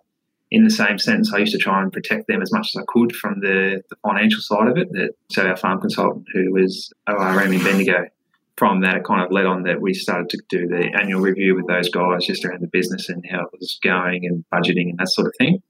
in 0.50 0.64
the 0.64 0.70
same 0.70 0.98
sense, 0.98 1.32
I 1.32 1.38
used 1.38 1.52
to 1.52 1.58
try 1.58 1.82
and 1.82 1.92
protect 1.92 2.28
them 2.28 2.40
as 2.40 2.52
much 2.52 2.70
as 2.74 2.80
I 2.80 2.84
could 2.86 3.14
from 3.14 3.40
the, 3.40 3.82
the 3.90 3.96
financial 3.96 4.40
side 4.40 4.68
of 4.68 4.76
it. 4.76 4.92
That 4.92 5.14
so 5.30 5.46
our 5.46 5.56
farm 5.56 5.80
consultant, 5.80 6.26
who 6.32 6.52
was 6.52 6.92
ORM 7.08 7.52
in 7.52 7.64
Bendigo, 7.64 8.06
from 8.56 8.80
that 8.80 8.96
it 8.96 9.04
kind 9.04 9.22
of 9.22 9.32
led 9.32 9.46
on 9.46 9.64
that 9.64 9.80
we 9.80 9.92
started 9.92 10.30
to 10.30 10.38
do 10.48 10.66
the 10.66 10.90
annual 10.98 11.20
review 11.20 11.54
with 11.54 11.66
those 11.66 11.88
guys 11.88 12.24
just 12.24 12.44
around 12.44 12.62
the 12.62 12.68
business 12.68 13.08
and 13.08 13.24
how 13.30 13.42
it 13.42 13.50
was 13.52 13.78
going 13.82 14.24
and 14.24 14.44
budgeting 14.52 14.90
and 14.90 14.98
that 14.98 15.10
sort 15.10 15.26
of 15.26 15.34
thing. 15.36 15.62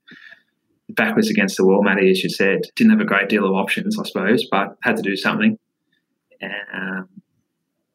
Backwards 0.89 1.29
against 1.29 1.57
the 1.57 1.65
wall, 1.65 1.83
Matty, 1.83 2.09
as 2.09 2.23
you 2.23 2.29
said, 2.29 2.61
didn't 2.75 2.91
have 2.91 3.01
a 3.01 3.05
great 3.05 3.27
deal 3.27 3.45
of 3.45 3.53
options, 3.53 3.99
I 3.99 4.03
suppose, 4.03 4.47
but 4.49 4.77
had 4.83 4.95
to 4.95 5.01
do 5.01 5.17
something. 5.17 5.59
Um, 6.41 7.09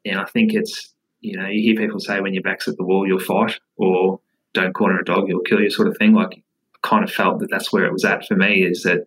and 0.05 0.19
I 0.19 0.25
think 0.25 0.53
it's, 0.53 0.93
you 1.21 1.39
know, 1.39 1.47
you 1.47 1.62
hear 1.62 1.81
people 1.81 2.01
say 2.01 2.21
when 2.21 2.35
your 2.35 2.43
back's 2.43 2.69
at 2.69 2.77
the 2.77 2.85
wall, 2.85 3.07
you'll 3.07 3.21
fight, 3.21 3.59
or 3.77 4.21
don't 4.53 4.75
corner 4.75 4.99
a 4.99 5.05
dog, 5.05 5.29
you'll 5.29 5.41
kill 5.41 5.61
you, 5.61 5.71
sort 5.71 5.89
of 5.89 5.97
thing. 5.97 6.12
Like, 6.12 6.43
kind 6.83 7.05
of 7.05 7.11
felt 7.11 7.41
that 7.41 7.51
that's 7.51 7.73
where 7.73 7.85
it 7.85 7.93
was 7.93 8.05
at 8.05 8.27
for 8.27 8.37
me 8.37 8.65
is 8.65 8.83
that 8.83 9.07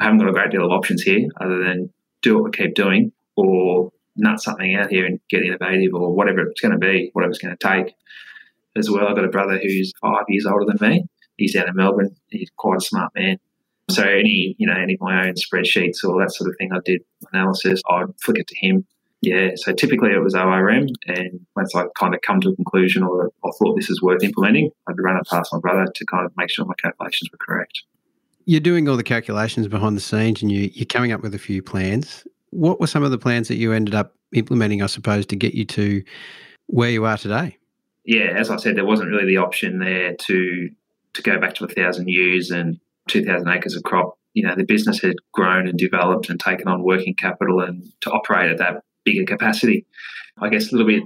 I 0.00 0.04
haven't 0.04 0.18
got 0.18 0.28
a 0.28 0.32
great 0.32 0.50
deal 0.50 0.64
of 0.64 0.72
options 0.72 1.02
here 1.02 1.28
other 1.40 1.62
than 1.62 1.92
do 2.22 2.34
what 2.34 2.44
we 2.44 2.50
keep 2.50 2.74
doing 2.74 3.12
or 3.36 3.92
nut 4.16 4.40
something 4.40 4.74
out 4.74 4.90
here 4.90 5.06
and 5.06 5.20
get 5.30 5.44
innovative 5.44 5.94
or 5.94 6.14
whatever 6.14 6.40
it's 6.40 6.60
going 6.60 6.72
to 6.72 6.78
be, 6.78 7.10
whatever 7.12 7.30
it's 7.30 7.40
going 7.40 7.56
to 7.56 7.68
take. 7.68 7.94
As 8.76 8.90
well, 8.90 9.06
I've 9.06 9.16
got 9.16 9.24
a 9.24 9.28
brother 9.28 9.58
who's 9.58 9.92
five 10.00 10.24
years 10.28 10.46
older 10.46 10.64
than 10.66 10.88
me. 10.88 11.04
He's 11.36 11.54
out 11.56 11.68
in 11.68 11.76
Melbourne. 11.76 12.14
He's 12.30 12.50
quite 12.56 12.78
a 12.78 12.84
smart 12.84 13.12
man. 13.14 13.38
So 13.90 14.02
any, 14.02 14.54
you 14.58 14.66
know, 14.66 14.74
any 14.74 14.94
of 14.94 15.00
my 15.00 15.26
own 15.26 15.34
spreadsheets 15.34 16.04
or 16.04 16.18
that 16.20 16.32
sort 16.32 16.48
of 16.48 16.56
thing 16.58 16.70
I 16.72 16.78
did 16.84 17.02
analysis, 17.32 17.82
I'd 17.90 18.06
flick 18.20 18.38
it 18.38 18.46
to 18.48 18.56
him 18.58 18.86
Yeah, 19.22 19.50
so 19.54 19.72
typically 19.72 20.10
it 20.10 20.18
was 20.18 20.34
ORM, 20.34 20.88
and 21.06 21.46
once 21.54 21.74
I 21.76 21.84
kind 21.96 22.12
of 22.12 22.20
come 22.22 22.40
to 22.40 22.48
a 22.48 22.56
conclusion 22.56 23.04
or 23.04 23.30
I 23.44 23.50
thought 23.56 23.76
this 23.76 23.88
is 23.88 24.02
worth 24.02 24.24
implementing, 24.24 24.70
I'd 24.88 24.98
run 24.98 25.16
it 25.16 25.28
past 25.30 25.52
my 25.52 25.60
brother 25.60 25.86
to 25.94 26.06
kind 26.06 26.26
of 26.26 26.32
make 26.36 26.50
sure 26.50 26.64
my 26.64 26.74
calculations 26.82 27.30
were 27.30 27.38
correct. 27.38 27.82
You're 28.46 28.60
doing 28.60 28.88
all 28.88 28.96
the 28.96 29.04
calculations 29.04 29.68
behind 29.68 29.96
the 29.96 30.00
scenes 30.00 30.42
and 30.42 30.50
you, 30.50 30.68
you're 30.74 30.86
coming 30.86 31.12
up 31.12 31.22
with 31.22 31.36
a 31.36 31.38
few 31.38 31.62
plans. 31.62 32.26
What 32.50 32.80
were 32.80 32.88
some 32.88 33.04
of 33.04 33.12
the 33.12 33.18
plans 33.18 33.46
that 33.46 33.54
you 33.54 33.72
ended 33.72 33.94
up 33.94 34.16
implementing, 34.34 34.82
I 34.82 34.86
suppose, 34.86 35.24
to 35.26 35.36
get 35.36 35.54
you 35.54 35.64
to 35.66 36.02
where 36.66 36.90
you 36.90 37.04
are 37.04 37.16
today? 37.16 37.56
Yeah, 38.04 38.34
as 38.36 38.50
I 38.50 38.56
said, 38.56 38.76
there 38.76 38.84
wasn't 38.84 39.10
really 39.10 39.26
the 39.26 39.36
option 39.36 39.78
there 39.78 40.16
to 40.16 40.68
to 41.14 41.22
go 41.22 41.38
back 41.38 41.54
to 41.56 41.64
a 41.64 41.68
thousand 41.68 42.08
ewes 42.08 42.50
and 42.50 42.80
two 43.06 43.24
thousand 43.24 43.48
acres 43.48 43.76
of 43.76 43.84
crop. 43.84 44.18
You 44.34 44.48
know, 44.48 44.56
the 44.56 44.64
business 44.64 45.00
had 45.00 45.14
grown 45.32 45.68
and 45.68 45.78
developed 45.78 46.28
and 46.28 46.40
taken 46.40 46.66
on 46.66 46.82
working 46.82 47.14
capital 47.14 47.60
and 47.60 47.84
to 48.00 48.10
operate 48.10 48.50
at 48.50 48.58
that 48.58 48.82
bigger 49.04 49.24
capacity. 49.24 49.86
I 50.40 50.48
guess 50.48 50.72
a 50.72 50.76
little 50.76 50.86
bit 50.86 51.02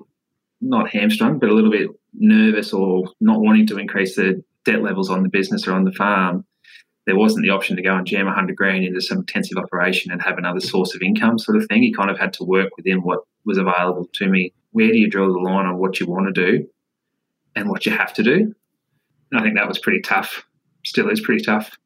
not 0.61 0.89
hamstrung, 0.89 1.39
but 1.39 1.51
a 1.51 1.55
little 1.55 1.71
bit 1.71 1.91
nervous 2.15 2.73
or 2.73 3.05
not 3.21 3.41
wanting 3.41 3.67
to 3.69 3.79
increase 3.79 4.17
the 4.17 4.43
debt 4.65 4.83
levels 4.83 5.11
on 5.11 5.23
the 5.23 5.29
business 5.29 5.67
or 5.67 5.73
on 5.73 5.85
the 5.85 5.93
farm. 5.93 6.45
There 7.07 7.17
wasn't 7.17 7.45
the 7.45 7.51
option 7.51 7.77
to 7.77 7.83
go 7.83 7.95
and 7.95 8.07
jam 8.07 8.27
100 8.27 8.57
grand 8.57 8.85
into 8.85 9.01
some 9.01 9.19
intensive 9.19 9.59
operation 9.59 10.11
and 10.11 10.21
have 10.23 10.39
another 10.39 10.61
source 10.61 10.95
of 10.95 11.03
income, 11.03 11.39
sort 11.39 11.57
of 11.57 11.67
thing. 11.67 11.85
You 11.85 11.95
kind 11.95 12.11
of 12.11 12.19
had 12.19 12.33
to 12.35 12.45
work 12.45 12.77
within 12.77 13.03
what 13.03 13.21
was 13.45 13.59
available 13.59 14.09
to 14.15 14.29
me. 14.29 14.53
Where 14.73 14.89
do 14.89 14.99
you 14.99 15.09
draw 15.09 15.27
the 15.27 15.39
line 15.39 15.67
on 15.67 15.79
what 15.79 16.01
you 16.01 16.07
want 16.07 16.35
to 16.35 16.47
do 16.47 16.67
and 17.55 17.71
what 17.71 17.87
you 17.87 17.93
have 17.93 18.13
to 18.15 18.23
do? 18.25 18.53
And 19.31 19.41
I 19.41 19.43
think 19.43 19.57
that 19.57 19.69
was 19.69 19.79
pretty 19.79 20.01
tough. 20.01 20.45
Still 20.85 21.09
is 21.09 21.21
pretty 21.21 21.45
tough. 21.45 21.77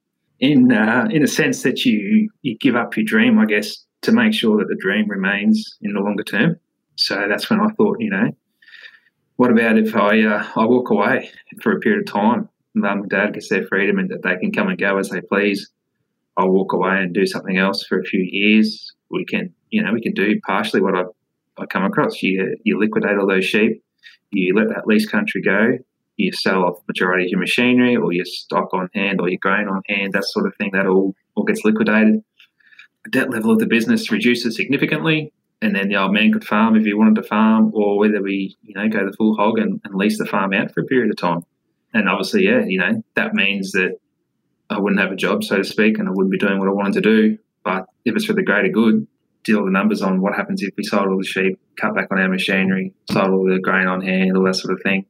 In 0.41 0.73
uh, 0.73 1.07
in 1.11 1.23
a 1.23 1.27
sense 1.27 1.63
that 1.65 1.85
you 1.85 2.31
you 2.41 2.57
give 2.57 2.75
up 2.75 2.97
your 2.97 3.05
dream, 3.05 3.39
I 3.39 3.45
guess, 3.45 3.85
to 4.03 4.13
make 4.13 4.33
sure 4.33 4.59
that 4.59 4.69
the 4.69 4.77
dream 4.81 5.09
remains 5.09 5.77
in 5.83 5.93
the 5.93 6.01
longer 6.01 6.25
term. 6.25 6.59
So 6.97 7.27
that's 7.29 7.51
when 7.51 7.61
I 7.61 7.69
thought, 7.71 8.01
you 8.01 8.11
know, 8.11 8.31
what 9.37 9.51
about 9.51 9.79
if 9.79 9.97
I 9.97 10.23
uh, 10.23 10.47
I 10.57 10.67
walk 10.67 10.91
away 10.91 11.31
for 11.63 11.73
a 11.73 11.81
period 11.81 12.07
of 12.09 12.13
time? 12.13 12.49
Mum 12.75 13.01
and 13.01 13.11
dad 13.11 13.35
gets 13.35 13.49
their 13.49 13.67
freedom 13.67 13.99
and 13.99 14.11
that 14.11 14.23
they 14.23 14.37
can 14.37 14.53
come 14.53 14.69
and 14.69 14.79
go 14.79 14.99
as 14.99 15.09
they 15.09 15.21
please. 15.23 15.71
I'll 16.37 16.51
walk 16.51 16.73
away 16.73 16.99
and 16.99 17.13
do 17.13 17.27
something 17.27 17.57
else 17.57 17.85
for 17.85 17.99
a 17.99 18.05
few 18.05 18.21
years. 18.21 18.93
We 19.11 19.25
can, 19.25 19.53
you 19.71 19.83
know, 19.83 19.93
we 19.93 20.01
can 20.01 20.13
do 20.13 20.39
partially 20.47 20.81
what 20.81 20.95
I, 20.95 21.05
I 21.59 21.67
come 21.67 21.85
across. 21.85 22.23
You 22.23 22.57
you 22.65 22.79
liquidate 22.79 23.19
all 23.19 23.27
those 23.27 23.47
sheep, 23.47 23.83
you 24.31 24.55
let 24.55 24.69
that 24.69 24.87
lease 24.87 25.09
country 25.09 25.43
go, 25.43 25.79
you 26.17 26.33
sell 26.33 26.65
off 26.65 26.83
majority 26.87 27.25
of 27.25 27.31
your 27.31 27.41
machinery 27.41 27.97
or 27.97 28.13
your 28.13 28.27
stock 28.27 28.73
on 28.73 28.89
hand 28.95 29.21
or 29.21 29.29
your 29.29 29.39
grain 29.41 29.69
on 29.69 29.83
hand, 29.89 30.13
that 30.13 30.25
sort 30.27 30.47
of 30.47 30.55
thing. 30.57 30.71
That 30.73 30.87
all 30.87 31.15
all 31.35 31.45
gets 31.45 31.65
liquidated 31.65 32.23
debt 33.09 33.31
level 33.31 33.51
of 33.51 33.59
the 33.59 33.67
business 33.67 34.11
reduces 34.11 34.57
significantly, 34.57 35.33
and 35.63 35.75
then 35.75 35.89
the 35.89 35.97
old 35.97 36.13
man 36.13 36.33
could 36.33 36.45
farm 36.45 36.77
if 36.77 36.85
he 36.85 36.95
wanted 36.95 37.15
to 37.17 37.23
farm, 37.23 37.71
or 37.75 37.99
whether 37.99 38.23
we, 38.23 38.57
you 38.63 38.75
know, 38.75 38.89
go 38.89 39.07
the 39.07 39.17
full 39.17 39.35
hog 39.37 39.59
and, 39.59 39.81
and 39.85 39.95
lease 39.95 40.19
the 40.19 40.27
farm 40.27 40.53
out 40.53 40.73
for 40.73 40.81
a 40.81 40.87
period 40.87 41.11
of 41.11 41.17
time. 41.17 41.41
And 41.93 42.09
obviously, 42.09 42.45
yeah, 42.45 42.65
you 42.65 42.79
know, 42.79 43.03
that 43.17 43.35
means 43.35 43.73
that 43.73 43.99
I 44.69 44.79
wouldn't 44.79 45.01
have 45.01 45.13
a 45.13 45.17
job, 45.17 45.45
so 45.45 45.57
to 45.57 45.65
speak, 45.65 45.99
and 45.99 46.09
I 46.09 46.13
wouldn't 46.13 46.31
be 46.31 46.39
doing 46.39 46.59
what 46.59 46.69
I 46.69 46.73
wanted 46.73 46.95
to 46.95 47.01
do. 47.01 47.39
But 47.65 47.87
if 48.05 48.15
it's 48.15 48.25
for 48.25 48.33
the 48.33 48.43
greater 48.43 48.69
good, 48.69 49.07
deal 49.45 49.65
the 49.65 49.71
numbers 49.71 50.03
on 50.03 50.21
what 50.21 50.35
happens 50.35 50.63
if 50.63 50.75
we 50.77 50.85
sold 50.85 51.09
all 51.09 51.19
the 51.19 51.25
sheep, 51.25 51.59
cut 51.77 51.95
back 51.95 52.09
on 52.11 52.19
our 52.19 52.29
machinery, 52.29 52.95
sold 53.11 53.31
all 53.31 53.49
the 53.49 53.59
grain 53.59 53.87
on 53.87 54.03
hand, 54.03 54.37
all 54.37 54.45
that 54.45 54.57
sort 54.57 54.75
of 54.75 54.83
thing, 54.83 55.07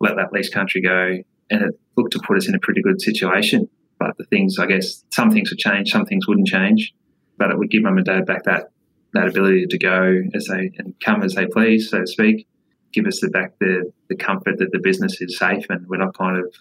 let 0.00 0.16
that 0.16 0.32
lease 0.32 0.48
country 0.48 0.80
go, 0.80 1.18
and 1.50 1.62
it 1.62 1.78
looked 1.96 2.12
to 2.12 2.20
put 2.26 2.36
us 2.36 2.48
in 2.48 2.54
a 2.54 2.58
pretty 2.58 2.82
good 2.82 3.00
situation. 3.00 3.68
But 3.98 4.16
the 4.16 4.24
things, 4.24 4.58
I 4.58 4.66
guess, 4.66 5.04
some 5.12 5.30
things 5.30 5.50
would 5.50 5.58
change, 5.58 5.90
some 5.90 6.04
things 6.04 6.26
wouldn't 6.26 6.48
change 6.48 6.94
but 7.38 7.50
it 7.50 7.58
would 7.58 7.70
give 7.70 7.82
mum 7.82 7.96
and 7.96 8.06
dad 8.06 8.26
back 8.26 8.44
that 8.44 8.70
that 9.14 9.28
ability 9.28 9.66
to 9.66 9.78
go 9.78 10.22
as 10.34 10.46
they 10.46 10.70
and 10.78 10.94
come 11.00 11.22
as 11.22 11.34
they 11.34 11.46
please, 11.46 11.90
so 11.90 12.00
to 12.00 12.06
speak. 12.06 12.46
Give 12.92 13.06
us 13.06 13.20
the 13.20 13.28
back 13.28 13.58
the 13.60 13.90
the 14.08 14.16
comfort 14.16 14.58
that 14.58 14.72
the 14.72 14.78
business 14.78 15.20
is 15.20 15.38
safe 15.38 15.66
and 15.70 15.86
we're 15.88 15.98
not 15.98 16.16
kind 16.16 16.38
of 16.38 16.54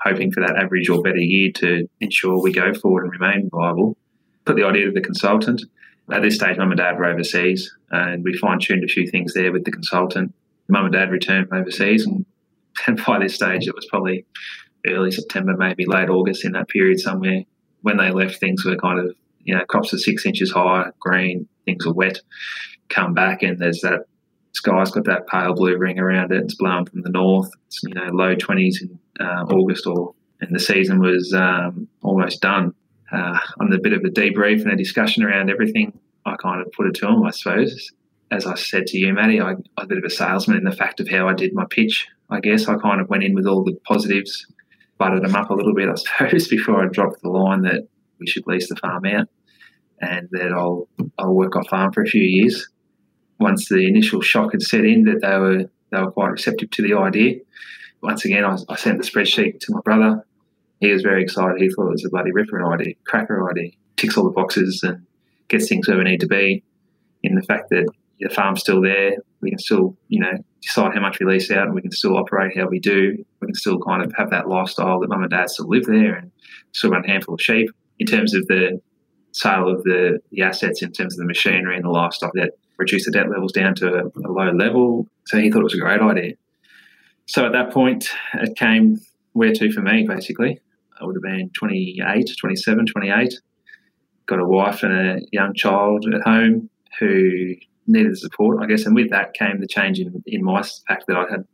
hoping 0.00 0.30
for 0.30 0.40
that 0.40 0.56
average 0.56 0.88
or 0.88 1.02
better 1.02 1.18
year 1.18 1.50
to 1.52 1.88
ensure 2.00 2.40
we 2.40 2.52
go 2.52 2.74
forward 2.74 3.04
and 3.04 3.12
remain 3.12 3.50
viable. 3.50 3.96
Put 4.44 4.56
the 4.56 4.64
idea 4.64 4.86
to 4.86 4.92
the 4.92 5.00
consultant. 5.00 5.62
At 6.12 6.22
this 6.22 6.36
stage, 6.36 6.56
mum 6.56 6.70
and 6.70 6.78
dad 6.78 6.98
were 6.98 7.06
overseas, 7.06 7.74
and 7.90 8.22
we 8.22 8.36
fine 8.38 8.60
tuned 8.60 8.84
a 8.84 8.88
few 8.88 9.08
things 9.08 9.34
there 9.34 9.52
with 9.52 9.64
the 9.64 9.72
consultant. 9.72 10.34
Mum 10.68 10.84
and 10.84 10.92
dad 10.92 11.10
returned 11.10 11.48
from 11.48 11.58
overseas, 11.58 12.06
and, 12.06 12.24
and 12.86 13.04
by 13.04 13.18
this 13.18 13.34
stage, 13.34 13.66
it 13.66 13.74
was 13.74 13.86
probably 13.86 14.24
early 14.86 15.10
September, 15.10 15.56
maybe 15.56 15.84
late 15.84 16.08
August, 16.08 16.44
in 16.44 16.52
that 16.52 16.68
period 16.68 17.00
somewhere. 17.00 17.42
When 17.82 17.96
they 17.96 18.10
left, 18.10 18.38
things 18.38 18.64
were 18.64 18.76
kind 18.76 19.00
of 19.00 19.16
you 19.46 19.54
know, 19.54 19.64
crops 19.64 19.94
are 19.94 19.98
six 19.98 20.26
inches 20.26 20.50
high, 20.50 20.90
green, 21.00 21.48
things 21.64 21.86
are 21.86 21.92
wet, 21.92 22.20
come 22.88 23.14
back 23.14 23.42
and 23.42 23.58
there's 23.58 23.80
that 23.80 24.06
sky's 24.52 24.90
got 24.90 25.04
that 25.04 25.26
pale 25.28 25.54
blue 25.54 25.76
ring 25.76 25.98
around 25.98 26.32
it. 26.32 26.42
It's 26.42 26.54
blowing 26.54 26.86
from 26.86 27.02
the 27.02 27.10
north. 27.10 27.50
It's, 27.66 27.82
you 27.82 27.94
know, 27.94 28.08
low 28.12 28.34
20s 28.34 28.82
in 28.82 28.98
uh, 29.20 29.44
August 29.44 29.86
or, 29.86 30.14
and 30.40 30.54
the 30.54 30.60
season 30.60 31.00
was 31.00 31.32
um, 31.34 31.88
almost 32.02 32.40
done. 32.40 32.74
Uh, 33.12 33.38
on 33.60 33.70
the 33.70 33.78
bit 33.78 33.92
of 33.92 34.02
a 34.02 34.08
debrief 34.08 34.62
and 34.62 34.72
a 34.72 34.76
discussion 34.76 35.22
around 35.22 35.50
everything, 35.50 35.96
I 36.24 36.36
kind 36.36 36.60
of 36.60 36.72
put 36.72 36.86
it 36.86 36.94
to 36.96 37.08
him, 37.08 37.22
I 37.22 37.30
suppose. 37.30 37.92
As 38.32 38.46
I 38.46 38.56
said 38.56 38.86
to 38.88 38.98
you, 38.98 39.12
Matty, 39.12 39.40
I, 39.40 39.50
I'm 39.50 39.64
a 39.78 39.86
bit 39.86 39.98
of 39.98 40.04
a 40.04 40.10
salesman 40.10 40.56
in 40.56 40.64
the 40.64 40.72
fact 40.72 40.98
of 40.98 41.08
how 41.08 41.28
I 41.28 41.34
did 41.34 41.54
my 41.54 41.66
pitch. 41.70 42.08
I 42.30 42.40
guess 42.40 42.66
I 42.66 42.76
kind 42.78 43.00
of 43.00 43.08
went 43.08 43.22
in 43.22 43.34
with 43.34 43.46
all 43.46 43.62
the 43.62 43.78
positives, 43.86 44.46
buttered 44.98 45.22
them 45.22 45.36
up 45.36 45.50
a 45.50 45.54
little 45.54 45.74
bit, 45.74 45.88
I 45.88 45.94
suppose, 46.26 46.48
before 46.48 46.82
I 46.82 46.88
dropped 46.88 47.22
the 47.22 47.28
line 47.28 47.62
that 47.62 47.86
we 48.18 48.26
should 48.26 48.46
lease 48.46 48.68
the 48.68 48.76
farm 48.76 49.04
out 49.06 49.28
and 50.00 50.28
that 50.32 50.52
I'll 50.52 50.88
I'll 51.18 51.34
work 51.34 51.56
off 51.56 51.68
farm 51.68 51.92
for 51.92 52.02
a 52.02 52.06
few 52.06 52.22
years. 52.22 52.68
Once 53.38 53.68
the 53.68 53.86
initial 53.86 54.20
shock 54.20 54.52
had 54.52 54.62
set 54.62 54.84
in, 54.84 55.04
that 55.04 55.20
they 55.22 55.38
were 55.38 55.64
they 55.90 56.00
were 56.00 56.10
quite 56.10 56.30
receptive 56.30 56.70
to 56.72 56.82
the 56.82 56.94
idea. 56.94 57.36
Once 58.02 58.24
again, 58.24 58.44
I, 58.44 58.56
I 58.68 58.76
sent 58.76 58.98
the 58.98 59.08
spreadsheet 59.08 59.60
to 59.60 59.74
my 59.74 59.80
brother. 59.84 60.26
He 60.80 60.92
was 60.92 61.02
very 61.02 61.22
excited. 61.22 61.60
He 61.60 61.68
thought 61.68 61.88
it 61.88 61.92
was 61.92 62.04
a 62.04 62.10
bloody 62.10 62.32
ripper 62.32 62.72
idea, 62.72 62.94
cracker 63.04 63.48
idea. 63.50 63.70
Ticks 63.96 64.16
all 64.16 64.24
the 64.24 64.30
boxes 64.30 64.82
and 64.82 65.06
gets 65.48 65.68
things 65.68 65.88
where 65.88 65.96
we 65.96 66.04
need 66.04 66.20
to 66.20 66.26
be. 66.26 66.62
In 67.22 67.34
the 67.34 67.42
fact 67.42 67.70
that 67.70 67.86
the 68.20 68.28
farm's 68.28 68.60
still 68.60 68.82
there, 68.82 69.16
we 69.40 69.50
can 69.50 69.58
still, 69.58 69.96
you 70.08 70.20
know, 70.20 70.32
decide 70.62 70.94
how 70.94 71.00
much 71.00 71.18
we 71.18 71.26
lease 71.26 71.50
out, 71.50 71.66
and 71.66 71.74
we 71.74 71.82
can 71.82 71.90
still 71.90 72.16
operate 72.16 72.56
how 72.56 72.66
we 72.66 72.78
do. 72.78 73.24
We 73.40 73.46
can 73.46 73.54
still 73.54 73.78
kind 73.80 74.04
of 74.04 74.12
have 74.16 74.30
that 74.30 74.48
lifestyle 74.48 75.00
that 75.00 75.08
mum 75.08 75.22
and 75.22 75.30
dad 75.30 75.48
still 75.50 75.68
live 75.68 75.86
there, 75.86 76.14
and 76.14 76.30
still 76.72 76.90
run 76.90 77.04
a 77.04 77.08
handful 77.08 77.34
of 77.34 77.40
sheep. 77.40 77.70
In 77.98 78.06
terms 78.06 78.34
of 78.34 78.46
the 78.46 78.80
sale 79.32 79.68
of 79.68 79.82
the, 79.84 80.18
the 80.30 80.42
assets 80.42 80.82
in 80.82 80.92
terms 80.92 81.14
of 81.14 81.18
the 81.18 81.26
machinery 81.26 81.76
and 81.76 81.84
the 81.84 81.90
livestock 81.90 82.32
that 82.34 82.52
reduce 82.78 83.04
the 83.04 83.10
debt 83.10 83.30
levels 83.30 83.52
down 83.52 83.74
to 83.76 83.86
a, 83.94 84.06
a 84.06 84.30
low 84.30 84.50
level. 84.50 85.06
So 85.26 85.38
he 85.38 85.50
thought 85.50 85.60
it 85.60 85.64
was 85.64 85.74
a 85.74 85.78
great 85.78 86.00
idea. 86.00 86.34
So 87.26 87.44
at 87.44 87.52
that 87.52 87.72
point, 87.72 88.08
it 88.34 88.56
came 88.56 88.98
where 89.32 89.52
to 89.52 89.72
for 89.72 89.82
me, 89.82 90.06
basically. 90.06 90.60
I 91.00 91.04
would 91.04 91.16
have 91.16 91.22
been 91.22 91.50
28, 91.50 92.30
27, 92.38 92.86
28. 92.86 93.34
Got 94.26 94.40
a 94.40 94.46
wife 94.46 94.82
and 94.82 94.92
a 94.92 95.20
young 95.32 95.52
child 95.54 96.06
at 96.12 96.22
home 96.22 96.70
who 96.98 97.54
needed 97.86 98.16
support, 98.16 98.62
I 98.62 98.66
guess. 98.66 98.86
And 98.86 98.94
with 98.94 99.10
that 99.10 99.34
came 99.34 99.60
the 99.60 99.66
change 99.66 99.98
in, 99.98 100.22
in 100.26 100.42
my 100.42 100.62
fact 100.88 101.04
that 101.08 101.16
I 101.16 101.30
had 101.30 101.44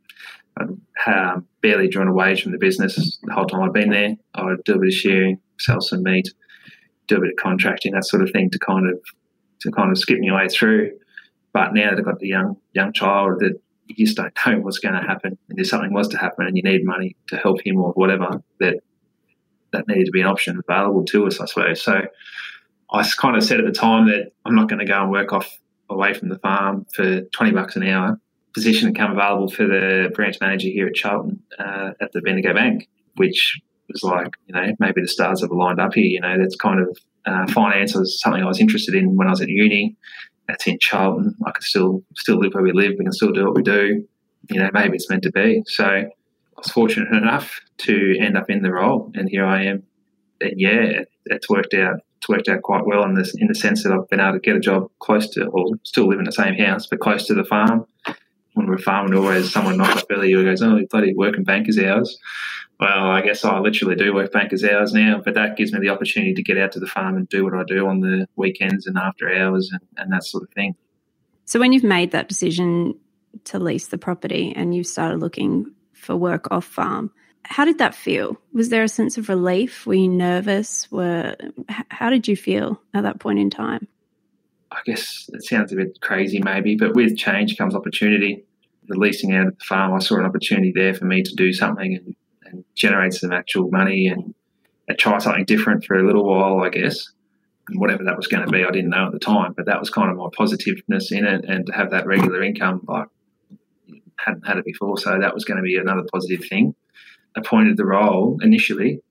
Um, 0.59 1.47
barely 1.61 1.87
drawn 1.87 2.07
a 2.07 2.13
wage 2.13 2.43
from 2.43 2.51
the 2.51 2.57
business 2.57 3.17
the 3.23 3.33
whole 3.33 3.45
time 3.45 3.61
I'd 3.61 3.73
been 3.73 3.89
there. 3.89 4.15
I 4.35 4.45
would 4.45 4.63
do 4.63 4.75
a 4.75 4.79
bit 4.79 4.89
of 4.89 4.93
sharing, 4.93 5.39
sell 5.59 5.81
some 5.81 6.03
meat, 6.03 6.31
do 7.07 7.17
a 7.17 7.21
bit 7.21 7.31
of 7.31 7.43
contracting, 7.43 7.93
that 7.93 8.05
sort 8.05 8.23
of 8.23 8.31
thing, 8.31 8.49
to 8.51 8.59
kind 8.59 8.87
of 8.87 8.99
to 9.61 9.71
kind 9.71 9.91
of 9.91 9.97
skip 9.97 10.19
my 10.21 10.35
way 10.35 10.47
through. 10.47 10.91
But 11.53 11.73
now 11.73 11.89
that 11.89 11.99
I've 11.99 12.05
got 12.05 12.19
the 12.19 12.27
young 12.27 12.57
young 12.73 12.93
child, 12.93 13.39
that 13.39 13.59
you 13.87 14.05
just 14.05 14.17
don't 14.17 14.33
know 14.45 14.59
what's 14.59 14.79
going 14.79 14.95
to 14.95 15.01
happen, 15.01 15.37
and 15.49 15.59
if 15.59 15.67
something 15.67 15.93
was 15.93 16.07
to 16.09 16.17
happen, 16.17 16.45
and 16.45 16.55
you 16.55 16.63
need 16.63 16.85
money 16.85 17.15
to 17.29 17.37
help 17.37 17.65
him 17.65 17.77
or 17.77 17.91
whatever, 17.93 18.41
that 18.59 18.79
that 19.71 19.87
needed 19.87 20.05
to 20.05 20.11
be 20.11 20.21
an 20.21 20.27
option 20.27 20.61
available 20.67 21.03
to 21.05 21.25
us, 21.27 21.39
I 21.41 21.45
suppose. 21.45 21.81
So 21.81 22.01
I 22.91 23.09
kind 23.17 23.35
of 23.35 23.43
said 23.43 23.59
at 23.59 23.65
the 23.65 23.71
time 23.71 24.07
that 24.07 24.31
I'm 24.45 24.55
not 24.55 24.69
going 24.69 24.79
to 24.79 24.85
go 24.85 25.01
and 25.01 25.11
work 25.11 25.33
off 25.33 25.51
away 25.89 26.13
from 26.13 26.29
the 26.29 26.37
farm 26.39 26.85
for 26.93 27.21
20 27.21 27.51
bucks 27.51 27.75
an 27.75 27.83
hour. 27.83 28.19
Position 28.53 28.93
come 28.93 29.11
available 29.11 29.49
for 29.49 29.65
the 29.65 30.11
branch 30.13 30.37
manager 30.39 30.67
here 30.67 30.87
at 30.87 30.93
Charlton 30.93 31.41
uh, 31.57 31.91
at 31.99 32.11
the 32.11 32.21
Bendigo 32.21 32.53
Bank, 32.53 32.87
which 33.15 33.59
was 33.89 34.03
like, 34.03 34.29
you 34.47 34.53
know, 34.53 34.73
maybe 34.79 35.01
the 35.01 35.07
stars 35.07 35.41
have 35.41 35.51
aligned 35.51 35.79
up 35.79 35.93
here. 35.93 36.05
You 36.05 36.21
know, 36.21 36.37
that's 36.37 36.55
kind 36.55 36.79
of 36.79 36.97
uh, 37.25 37.47
finance 37.51 37.95
was 37.95 38.19
something 38.21 38.43
I 38.43 38.47
was 38.47 38.59
interested 38.59 38.95
in 38.95 39.15
when 39.15 39.27
I 39.27 39.31
was 39.31 39.41
at 39.41 39.49
uni. 39.49 39.95
That's 40.47 40.67
in 40.67 40.77
Charlton. 40.79 41.35
I 41.45 41.51
can 41.51 41.61
still 41.61 42.03
still 42.15 42.37
live 42.37 42.53
where 42.53 42.63
we 42.63 42.73
live. 42.73 42.93
We 42.97 43.05
can 43.05 43.13
still 43.13 43.31
do 43.31 43.45
what 43.45 43.55
we 43.55 43.63
do. 43.63 44.05
You 44.49 44.59
know, 44.59 44.69
maybe 44.73 44.95
it's 44.95 45.09
meant 45.09 45.23
to 45.23 45.31
be. 45.31 45.63
So 45.67 45.85
I 45.85 46.05
was 46.57 46.71
fortunate 46.71 47.15
enough 47.15 47.61
to 47.79 48.17
end 48.19 48.37
up 48.37 48.49
in 48.49 48.61
the 48.61 48.71
role, 48.71 49.11
and 49.15 49.29
here 49.29 49.45
I 49.45 49.63
am. 49.63 49.83
And 50.41 50.59
yeah, 50.59 51.03
it's 51.25 51.49
worked 51.49 51.73
out. 51.73 51.95
It's 52.17 52.27
worked 52.27 52.49
out 52.49 52.61
quite 52.61 52.85
well 52.85 53.03
in 53.03 53.15
this 53.15 53.33
in 53.37 53.47
the 53.47 53.55
sense 53.55 53.83
that 53.83 53.93
I've 53.93 54.07
been 54.09 54.19
able 54.19 54.33
to 54.33 54.39
get 54.39 54.55
a 54.55 54.59
job 54.59 54.89
close 54.99 55.29
to, 55.31 55.45
or 55.47 55.67
still 55.83 56.07
live 56.07 56.19
in 56.19 56.25
the 56.25 56.31
same 56.31 56.55
house, 56.55 56.87
but 56.87 56.99
close 56.99 57.25
to 57.27 57.33
the 57.33 57.45
farm. 57.45 57.85
When 58.53 58.67
we're 58.67 58.77
farming, 58.77 59.15
always 59.15 59.51
someone 59.51 59.77
knocks 59.77 60.01
up 60.01 60.07
early 60.11 60.31
who 60.31 60.43
goes, 60.43 60.61
"Oh, 60.61 60.77
you 60.77 60.87
bloody 60.87 61.13
working 61.13 61.43
bankers 61.43 61.79
hours." 61.79 62.17
well, 62.83 63.11
I 63.11 63.21
guess 63.21 63.45
I 63.45 63.59
literally 63.59 63.95
do 63.95 64.13
work 64.13 64.31
bankers 64.31 64.63
hours 64.63 64.93
now, 64.93 65.21
but 65.23 65.35
that 65.35 65.55
gives 65.55 65.71
me 65.71 65.79
the 65.79 65.89
opportunity 65.89 66.33
to 66.33 66.43
get 66.43 66.57
out 66.57 66.73
to 66.73 66.79
the 66.79 66.87
farm 66.87 67.15
and 67.15 67.29
do 67.29 67.43
what 67.43 67.53
I 67.53 67.63
do 67.63 67.87
on 67.87 68.01
the 68.01 68.27
weekends 68.35 68.87
and 68.87 68.97
after 68.97 69.33
hours 69.33 69.69
and, 69.71 69.81
and 69.97 70.11
that 70.11 70.25
sort 70.25 70.43
of 70.43 70.49
thing. 70.49 70.75
So 71.45 71.59
when 71.59 71.71
you've 71.71 71.83
made 71.83 72.11
that 72.11 72.27
decision 72.27 72.99
to 73.45 73.59
lease 73.59 73.87
the 73.87 73.97
property 73.97 74.53
and 74.55 74.75
you've 74.75 74.87
started 74.87 75.19
looking 75.19 75.73
for 75.93 76.15
work 76.15 76.51
off 76.51 76.65
farm, 76.65 77.11
how 77.43 77.65
did 77.65 77.77
that 77.77 77.95
feel? 77.95 78.37
Was 78.53 78.69
there 78.69 78.83
a 78.83 78.89
sense 78.89 79.17
of 79.17 79.29
relief? 79.29 79.85
Were 79.85 79.93
you 79.93 80.09
nervous? 80.09 80.91
Were 80.91 81.35
how 81.89 82.09
did 82.09 82.27
you 82.27 82.35
feel 82.35 82.81
at 82.93 83.03
that 83.03 83.19
point 83.19 83.39
in 83.39 83.49
time? 83.49 83.87
I 84.73 84.81
guess 84.85 85.29
it 85.33 85.43
sounds 85.43 85.71
a 85.71 85.75
bit 85.75 85.99
crazy, 86.01 86.41
maybe, 86.43 86.75
but 86.75 86.95
with 86.95 87.17
change 87.17 87.57
comes 87.57 87.75
opportunity. 87.75 88.43
The 88.87 88.97
leasing 88.97 89.33
out 89.33 89.47
of 89.47 89.57
the 89.57 89.63
farm, 89.63 89.93
I 89.93 89.99
saw 89.99 90.17
an 90.17 90.25
opportunity 90.25 90.73
there 90.75 90.93
for 90.93 91.05
me 91.05 91.23
to 91.23 91.35
do 91.35 91.53
something 91.53 91.95
and, 91.95 92.15
and 92.45 92.65
generate 92.75 93.13
some 93.13 93.31
actual 93.31 93.69
money 93.71 94.07
and, 94.07 94.33
and 94.87 94.97
try 94.97 95.19
something 95.19 95.45
different 95.45 95.85
for 95.85 95.95
a 95.95 96.05
little 96.05 96.25
while, 96.25 96.61
I 96.61 96.69
guess. 96.69 97.11
And 97.69 97.79
whatever 97.79 98.03
that 98.03 98.17
was 98.17 98.27
going 98.27 98.45
to 98.45 98.51
be, 98.51 98.65
I 98.65 98.71
didn't 98.71 98.89
know 98.89 99.05
at 99.05 99.13
the 99.13 99.19
time, 99.19 99.53
but 99.55 99.67
that 99.67 99.79
was 99.79 99.89
kind 99.89 100.11
of 100.11 100.17
my 100.17 100.27
positiveness 100.35 101.11
in 101.11 101.25
it. 101.25 101.45
And 101.47 101.65
to 101.67 101.73
have 101.73 101.91
that 101.91 102.05
regular 102.05 102.43
income, 102.43 102.85
I 102.89 103.05
hadn't 104.17 104.45
had 104.45 104.57
it 104.57 104.65
before, 104.65 104.97
so 104.97 105.17
that 105.17 105.33
was 105.33 105.45
going 105.45 105.57
to 105.57 105.63
be 105.63 105.77
another 105.77 106.03
positive 106.11 106.45
thing. 106.49 106.75
Appointed 107.35 107.77
the 107.77 107.85
role 107.85 108.37
initially, 108.41 109.01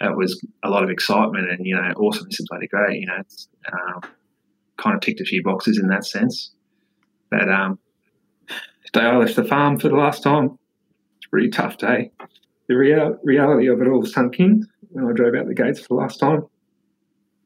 it 0.00 0.16
was 0.16 0.44
a 0.62 0.68
lot 0.68 0.82
of 0.82 0.90
excitement 0.90 1.50
and 1.50 1.64
you 1.64 1.74
know, 1.74 1.92
awesome. 1.96 2.26
This 2.28 2.40
is 2.40 2.46
bloody 2.48 2.66
great. 2.66 3.00
You 3.00 3.06
know, 3.06 3.22
um, 3.72 4.00
kind 4.84 4.94
of 4.94 5.00
ticked 5.00 5.20
a 5.20 5.24
few 5.24 5.42
boxes 5.42 5.78
in 5.78 5.88
that 5.88 6.06
sense. 6.06 6.52
But 7.30 7.48
um, 7.48 7.78
the 8.48 9.00
day 9.00 9.06
I 9.06 9.16
left 9.16 9.36
the 9.36 9.44
farm 9.44 9.78
for 9.78 9.88
the 9.88 9.96
last 9.96 10.22
time, 10.22 10.58
it's 11.16 11.26
a 11.26 11.30
pretty 11.30 11.48
tough 11.48 11.78
day. 11.78 12.12
The 12.68 12.76
real, 12.76 13.18
reality 13.24 13.66
of 13.68 13.80
it 13.80 13.88
all 13.88 14.04
sunk 14.04 14.38
in 14.38 14.66
when 14.90 15.06
I 15.06 15.12
drove 15.12 15.34
out 15.34 15.46
the 15.46 15.54
gates 15.54 15.80
for 15.80 15.88
the 15.88 15.94
last 15.94 16.20
time. 16.20 16.44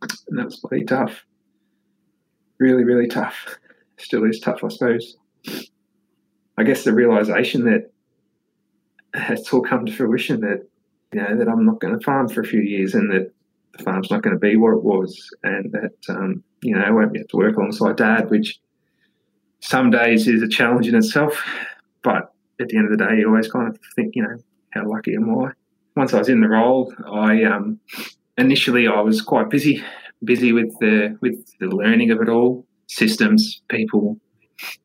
And 0.03 0.39
that 0.39 0.47
was 0.47 0.57
bloody 0.57 0.85
tough. 0.85 1.25
Really, 2.59 2.85
really 2.85 3.07
tough. 3.07 3.59
Still 3.99 4.25
is 4.25 4.41
tough, 4.41 4.63
I 4.63 4.69
suppose. 4.69 5.17
I 6.57 6.65
guess 6.65 6.85
the 6.85 6.93
realization 6.93 7.65
that 7.65 7.91
it's 9.15 9.53
all 9.53 9.63
come 9.63 9.87
to 9.87 9.93
fruition 9.93 10.41
that, 10.41 10.67
you 11.13 11.21
know, 11.21 11.37
that 11.37 11.49
I'm 11.49 11.65
not 11.65 11.81
going 11.81 11.99
to 11.99 12.05
farm 12.05 12.29
for 12.29 12.41
a 12.41 12.47
few 12.47 12.61
years 12.61 12.95
and 12.95 13.11
that 13.13 13.33
the 13.79 13.85
farm's 13.85 14.11
not 14.11 14.23
going 14.23 14.35
to 14.35 14.41
be 14.41 14.57
what 14.57 14.73
it 14.73 14.83
was 14.83 15.31
and 15.43 15.73
that, 15.73 16.15
um, 16.15 16.43
you 16.63 16.75
know, 16.75 16.83
I 16.83 16.91
won't 16.91 17.13
be 17.13 17.21
able 17.21 17.29
to 17.29 17.37
work 17.37 17.57
alongside 17.57 17.97
dad, 17.97 18.31
which 18.31 18.59
some 19.61 19.91
days 19.91 20.29
is 20.29 20.43
a 20.43 20.49
challenge 20.49 20.89
in 20.89 20.95
itself. 20.95 21.43
But 22.03 22.33
at 22.61 22.69
the 22.69 22.77
end 22.77 22.93
of 22.93 22.99
the 22.99 23.05
day, 23.05 23.19
you 23.19 23.29
always 23.29 23.51
kind 23.51 23.69
of 23.69 23.79
think, 23.97 24.15
you 24.17 24.23
know, 24.23 24.37
how 24.71 24.89
lucky 24.89 25.15
am 25.15 25.31
I? 25.39 25.53
Once 25.97 26.13
I 26.13 26.19
was 26.19 26.29
in 26.29 26.41
the 26.41 26.49
role, 26.49 26.93
I 27.11 27.45
um, 27.45 27.81
initially 28.37 28.87
I 28.87 29.01
was 29.01 29.21
quite 29.21 29.51
busy, 29.51 29.83
busy 30.23 30.53
with 30.53 30.77
the 30.79 31.17
with 31.21 31.35
the 31.59 31.67
learning 31.67 32.11
of 32.11 32.21
it 32.21 32.29
all, 32.29 32.67
systems, 32.87 33.63
people, 33.69 34.19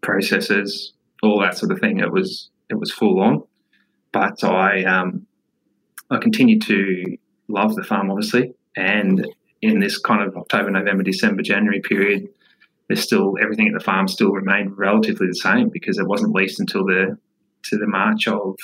processes, 0.01 0.93
all 1.21 1.39
that 1.41 1.57
sort 1.57 1.71
of 1.71 1.79
thing. 1.79 1.99
It 1.99 2.11
was 2.11 2.49
it 2.69 2.79
was 2.79 2.91
full 2.91 3.21
on, 3.21 3.43
but 4.11 4.43
I 4.43 4.83
um, 4.85 5.27
I 6.09 6.17
continued 6.17 6.63
to 6.63 7.17
love 7.47 7.75
the 7.75 7.83
farm, 7.83 8.09
obviously, 8.09 8.55
and 8.75 9.27
in 9.61 9.79
this 9.79 9.97
kind 9.97 10.21
of 10.21 10.35
October, 10.35 10.71
November, 10.71 11.03
December, 11.03 11.41
January 11.41 11.81
period, 11.81 12.27
there's 12.87 13.01
still 13.01 13.37
everything 13.41 13.67
at 13.67 13.73
the 13.73 13.83
farm 13.83 14.07
still 14.07 14.31
remained 14.31 14.77
relatively 14.77 15.27
the 15.27 15.35
same 15.35 15.69
because 15.69 15.97
it 15.97 16.07
wasn't 16.07 16.33
leased 16.33 16.59
until 16.59 16.85
the 16.85 17.17
to 17.63 17.77
the 17.77 17.87
March 17.87 18.27
of 18.27 18.55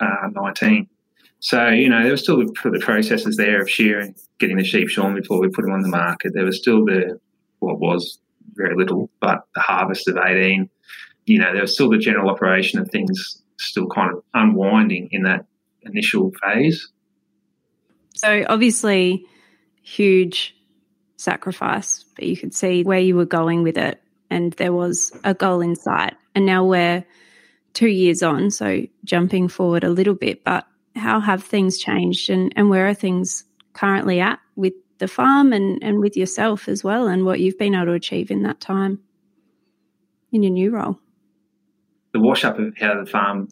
uh, 0.00 0.28
19. 0.32 0.88
So 1.38 1.68
you 1.68 1.88
know 1.88 2.02
there 2.02 2.10
was 2.10 2.22
still 2.22 2.38
the, 2.38 2.70
the, 2.70 2.80
processes 2.80 3.36
there 3.36 3.62
of 3.62 3.70
shearing, 3.70 4.14
getting 4.38 4.56
the 4.56 4.64
sheep 4.64 4.88
shorn 4.88 5.14
before 5.14 5.40
we 5.40 5.48
put 5.48 5.62
them 5.64 5.72
on 5.72 5.82
the 5.82 5.88
market. 5.88 6.32
There 6.34 6.44
was 6.44 6.58
still 6.58 6.84
the 6.84 7.20
what 7.60 7.78
was 7.78 8.18
very 8.54 8.76
little, 8.76 9.10
but 9.20 9.46
the 9.54 9.60
harvest 9.60 10.08
of 10.08 10.16
18. 10.16 10.68
You 11.26 11.38
know 11.38 11.52
there 11.52 11.62
was 11.62 11.72
still 11.72 11.90
the 11.90 11.98
general 11.98 12.30
operation 12.30 12.80
of 12.80 12.90
things 12.90 13.42
still 13.58 13.86
kind 13.86 14.12
of 14.12 14.24
unwinding 14.34 15.08
in 15.12 15.22
that 15.22 15.46
initial 15.82 16.32
phase. 16.42 16.88
So 18.14 18.44
obviously 18.48 19.24
huge 19.82 20.56
sacrifice, 21.16 22.04
but 22.16 22.24
you 22.24 22.36
could 22.36 22.54
see 22.54 22.82
where 22.82 22.98
you 22.98 23.16
were 23.16 23.26
going 23.26 23.62
with 23.62 23.78
it. 23.78 24.02
And 24.30 24.52
there 24.54 24.72
was 24.72 25.12
a 25.24 25.34
goal 25.34 25.60
in 25.60 25.76
sight. 25.76 26.14
And 26.34 26.46
now 26.46 26.64
we're 26.64 27.04
two 27.74 27.88
years 27.88 28.22
on, 28.22 28.50
so 28.50 28.82
jumping 29.04 29.48
forward 29.48 29.84
a 29.84 29.90
little 29.90 30.14
bit, 30.14 30.44
but 30.44 30.66
how 30.96 31.20
have 31.20 31.42
things 31.42 31.78
changed 31.78 32.30
and, 32.30 32.52
and 32.56 32.68
where 32.68 32.86
are 32.86 32.94
things 32.94 33.44
currently 33.72 34.20
at 34.20 34.38
with 34.56 34.74
the 34.98 35.08
farm 35.08 35.52
and, 35.52 35.82
and 35.82 36.00
with 36.00 36.16
yourself 36.16 36.68
as 36.68 36.84
well 36.84 37.08
and 37.08 37.24
what 37.24 37.40
you've 37.40 37.58
been 37.58 37.74
able 37.74 37.86
to 37.86 37.92
achieve 37.92 38.30
in 38.30 38.42
that 38.42 38.60
time 38.60 39.00
in 40.32 40.42
your 40.42 40.52
new 40.52 40.70
role? 40.70 40.98
The 42.12 42.20
wash 42.20 42.44
up 42.44 42.58
of 42.58 42.76
how 42.78 43.02
the 43.02 43.10
farm 43.10 43.48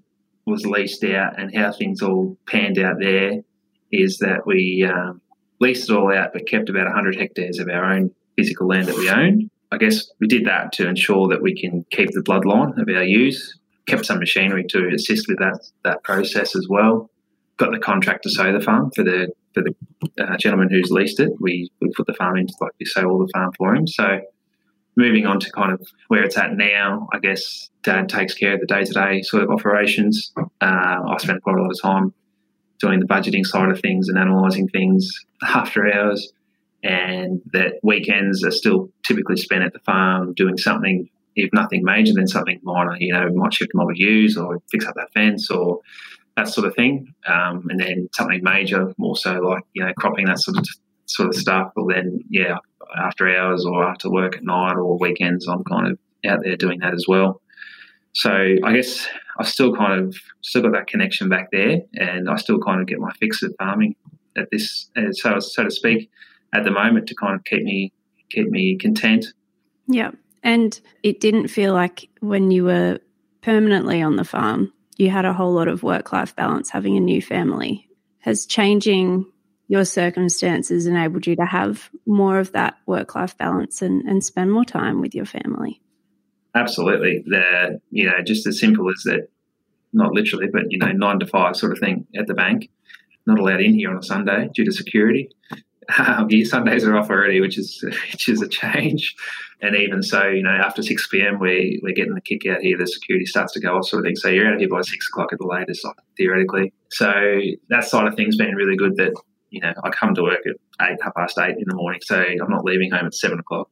was 0.46 0.66
leased 0.66 1.04
out 1.04 1.38
and 1.38 1.54
how 1.54 1.72
things 1.72 2.02
all 2.02 2.36
panned 2.46 2.78
out 2.78 2.96
there 3.00 3.42
is 3.90 4.18
that 4.18 4.46
we 4.46 4.86
um, 4.88 5.20
leased 5.60 5.90
it 5.90 5.94
all 5.94 6.12
out, 6.12 6.32
but 6.32 6.46
kept 6.46 6.68
about 6.68 6.86
100 6.86 7.16
hectares 7.16 7.58
of 7.58 7.68
our 7.68 7.84
own 7.84 8.10
physical 8.36 8.66
land 8.66 8.88
that 8.88 8.96
we 8.96 9.10
owned. 9.10 9.50
I 9.72 9.76
guess 9.76 10.10
we 10.18 10.26
did 10.26 10.46
that 10.46 10.72
to 10.72 10.88
ensure 10.88 11.28
that 11.28 11.42
we 11.42 11.58
can 11.58 11.84
keep 11.90 12.10
the 12.10 12.22
bloodline 12.22 12.80
of 12.80 12.88
our 12.88 13.04
ewes. 13.04 13.58
Kept 13.86 14.06
some 14.06 14.18
machinery 14.18 14.64
to 14.70 14.88
assist 14.94 15.26
with 15.28 15.38
that 15.38 15.60
that 15.84 16.02
process 16.02 16.56
as 16.56 16.66
well. 16.68 17.10
Got 17.56 17.72
the 17.72 17.78
contract 17.78 18.24
to 18.24 18.30
sow 18.30 18.52
the 18.52 18.60
farm 18.60 18.90
for 18.94 19.04
the 19.04 19.28
for 19.54 19.62
the 19.62 19.74
uh, 20.22 20.36
gentleman 20.38 20.70
who's 20.70 20.90
leased 20.90 21.20
it. 21.20 21.30
We 21.40 21.70
we 21.80 21.90
put 21.96 22.06
the 22.06 22.14
farm 22.14 22.36
into 22.36 22.54
like 22.60 22.72
we 22.78 22.86
sow 22.86 23.08
all 23.08 23.18
the 23.18 23.30
farm 23.32 23.52
for 23.56 23.74
him. 23.74 23.86
So 23.86 24.20
moving 24.96 25.26
on 25.26 25.40
to 25.40 25.50
kind 25.52 25.72
of 25.72 25.86
where 26.08 26.22
it's 26.24 26.36
at 26.36 26.56
now, 26.56 27.08
I 27.12 27.18
guess 27.18 27.70
Dad 27.82 28.08
takes 28.08 28.34
care 28.34 28.54
of 28.54 28.60
the 28.60 28.66
day 28.66 28.84
to 28.84 28.92
day 28.92 29.22
sort 29.22 29.42
of 29.42 29.50
operations. 29.50 30.32
Uh, 30.36 30.44
I 30.60 31.16
spend 31.18 31.42
quite 31.42 31.56
a 31.56 31.62
lot 31.62 31.70
of 31.70 31.80
time 31.80 32.12
doing 32.80 33.00
the 33.00 33.06
budgeting 33.06 33.44
side 33.44 33.70
of 33.70 33.80
things 33.80 34.08
and 34.08 34.18
analysing 34.18 34.68
things 34.68 35.10
after 35.42 35.92
hours, 35.92 36.32
and 36.82 37.42
that 37.52 37.74
weekends 37.82 38.44
are 38.44 38.50
still 38.50 38.90
typically 39.06 39.36
spent 39.36 39.64
at 39.64 39.72
the 39.72 39.80
farm 39.80 40.32
doing 40.34 40.56
something, 40.56 41.08
if 41.36 41.50
nothing 41.52 41.84
major, 41.84 42.12
then 42.14 42.26
something 42.26 42.58
minor. 42.62 42.96
You 42.98 43.12
know, 43.12 43.28
might 43.34 43.54
shift 43.54 43.72
a 43.74 43.76
mob 43.76 43.88
or 44.38 44.62
fix 44.70 44.86
up 44.86 44.94
that 44.96 45.12
fence 45.12 45.50
or 45.50 45.80
that 46.36 46.48
sort 46.48 46.66
of 46.66 46.74
thing, 46.74 47.12
um, 47.26 47.66
and 47.68 47.80
then 47.80 48.08
something 48.14 48.40
major, 48.42 48.94
more 48.98 49.16
so 49.16 49.34
like 49.34 49.64
you 49.74 49.84
know 49.84 49.92
cropping 49.98 50.26
that 50.26 50.38
sort 50.38 50.58
of 50.58 50.66
sort 51.06 51.28
of 51.28 51.34
stuff. 51.34 51.72
Well, 51.76 51.86
then 51.86 52.20
yeah, 52.30 52.56
after 52.98 53.28
hours 53.28 53.64
or 53.64 53.84
after 53.84 54.10
work 54.10 54.36
at 54.36 54.44
night 54.44 54.74
or 54.74 54.98
weekends, 54.98 55.46
I'm 55.48 55.64
kind 55.64 55.88
of 55.88 55.98
out 56.26 56.40
there 56.42 56.56
doing 56.56 56.80
that 56.80 56.94
as 56.94 57.06
well. 57.06 57.40
So 58.12 58.30
I 58.32 58.72
guess 58.72 59.06
I 59.40 59.44
still 59.44 59.74
kind 59.74 60.00
of 60.00 60.16
still 60.42 60.60
got 60.60 60.72
that 60.72 60.86
connection 60.86 61.30
back 61.30 61.50
there, 61.50 61.80
and 61.94 62.28
I 62.28 62.36
still 62.36 62.60
kind 62.60 62.82
of 62.82 62.86
get 62.86 62.98
my 62.98 63.10
fix 63.14 63.42
at 63.42 63.52
farming 63.58 63.96
at 64.36 64.48
this, 64.52 64.90
uh, 64.96 65.12
so 65.12 65.40
so 65.40 65.64
to 65.64 65.70
speak, 65.70 66.10
at 66.52 66.64
the 66.64 66.70
moment 66.70 67.08
to 67.08 67.14
kind 67.14 67.34
of 67.34 67.44
keep 67.44 67.62
me 67.62 67.90
keep 68.28 68.50
me 68.50 68.76
content. 68.76 69.26
Yeah, 69.86 70.10
and 70.42 70.78
it 71.02 71.20
didn't 71.20 71.48
feel 71.48 71.72
like 71.72 72.10
when 72.20 72.50
you 72.50 72.64
were 72.64 73.00
permanently 73.40 74.02
on 74.02 74.16
the 74.16 74.24
farm, 74.24 74.74
you 74.98 75.08
had 75.08 75.24
a 75.24 75.32
whole 75.32 75.54
lot 75.54 75.68
of 75.68 75.82
work 75.82 76.12
life 76.12 76.36
balance. 76.36 76.68
Having 76.68 76.98
a 76.98 77.00
new 77.00 77.22
family 77.22 77.88
has 78.18 78.44
changing 78.44 79.24
your 79.68 79.86
circumstances 79.86 80.86
enabled 80.86 81.26
you 81.26 81.36
to 81.36 81.46
have 81.46 81.88
more 82.04 82.40
of 82.40 82.52
that 82.52 82.74
work 82.84 83.14
life 83.14 83.38
balance 83.38 83.80
and, 83.80 84.02
and 84.02 84.22
spend 84.22 84.52
more 84.52 84.64
time 84.64 85.00
with 85.00 85.14
your 85.14 85.24
family. 85.24 85.80
Absolutely. 86.54 87.24
They're, 87.26 87.78
you 87.90 88.06
know, 88.06 88.22
just 88.24 88.46
as 88.46 88.58
simple 88.58 88.88
as 88.88 89.02
that, 89.04 89.28
not 89.92 90.12
literally, 90.12 90.48
but, 90.52 90.70
you 90.70 90.78
know, 90.78 90.92
nine 90.92 91.20
to 91.20 91.26
five 91.26 91.56
sort 91.56 91.72
of 91.72 91.78
thing 91.78 92.06
at 92.16 92.26
the 92.26 92.34
bank. 92.34 92.70
Not 93.26 93.38
allowed 93.38 93.60
in 93.60 93.74
here 93.74 93.90
on 93.90 93.98
a 93.98 94.02
Sunday 94.02 94.48
due 94.54 94.64
to 94.64 94.72
security. 94.72 95.30
Um, 95.98 96.26
yeah, 96.30 96.44
Sundays 96.44 96.84
are 96.84 96.96
off 96.96 97.10
already, 97.10 97.40
which 97.40 97.58
is 97.58 97.82
which 97.82 98.28
is 98.28 98.40
a 98.42 98.48
change. 98.48 99.14
And 99.60 99.76
even 99.76 100.02
so, 100.02 100.28
you 100.28 100.42
know, 100.42 100.50
after 100.50 100.82
six 100.82 101.06
pm, 101.08 101.38
we 101.38 101.80
we're 101.82 101.94
getting 101.94 102.14
the 102.14 102.20
kick 102.20 102.46
out 102.46 102.60
here. 102.60 102.78
The 102.78 102.86
security 102.86 103.26
starts 103.26 103.52
to 103.54 103.60
go 103.60 103.76
off, 103.76 103.86
sort 103.86 104.00
of 104.00 104.06
thing. 104.06 104.16
So 104.16 104.28
you're 104.28 104.46
out 104.46 104.54
of 104.54 104.60
here 104.60 104.68
by 104.68 104.82
six 104.82 105.08
o'clock 105.08 105.32
at 105.32 105.38
the 105.38 105.46
latest, 105.46 105.86
theoretically. 106.16 106.72
So 106.90 107.12
that 107.68 107.84
side 107.84 108.06
of 108.06 108.14
things 108.14 108.36
been 108.36 108.54
really 108.54 108.76
good. 108.76 108.96
That 108.96 109.12
you 109.50 109.60
know, 109.60 109.72
I 109.82 109.90
come 109.90 110.14
to 110.14 110.22
work 110.22 110.40
at 110.46 110.88
eight, 110.88 110.98
half 111.02 111.14
past 111.14 111.38
eight 111.38 111.56
in 111.58 111.64
the 111.66 111.74
morning, 111.74 112.00
so 112.04 112.16
I'm 112.20 112.50
not 112.50 112.64
leaving 112.64 112.90
home 112.90 113.06
at 113.06 113.14
seven 113.14 113.38
o'clock 113.38 113.68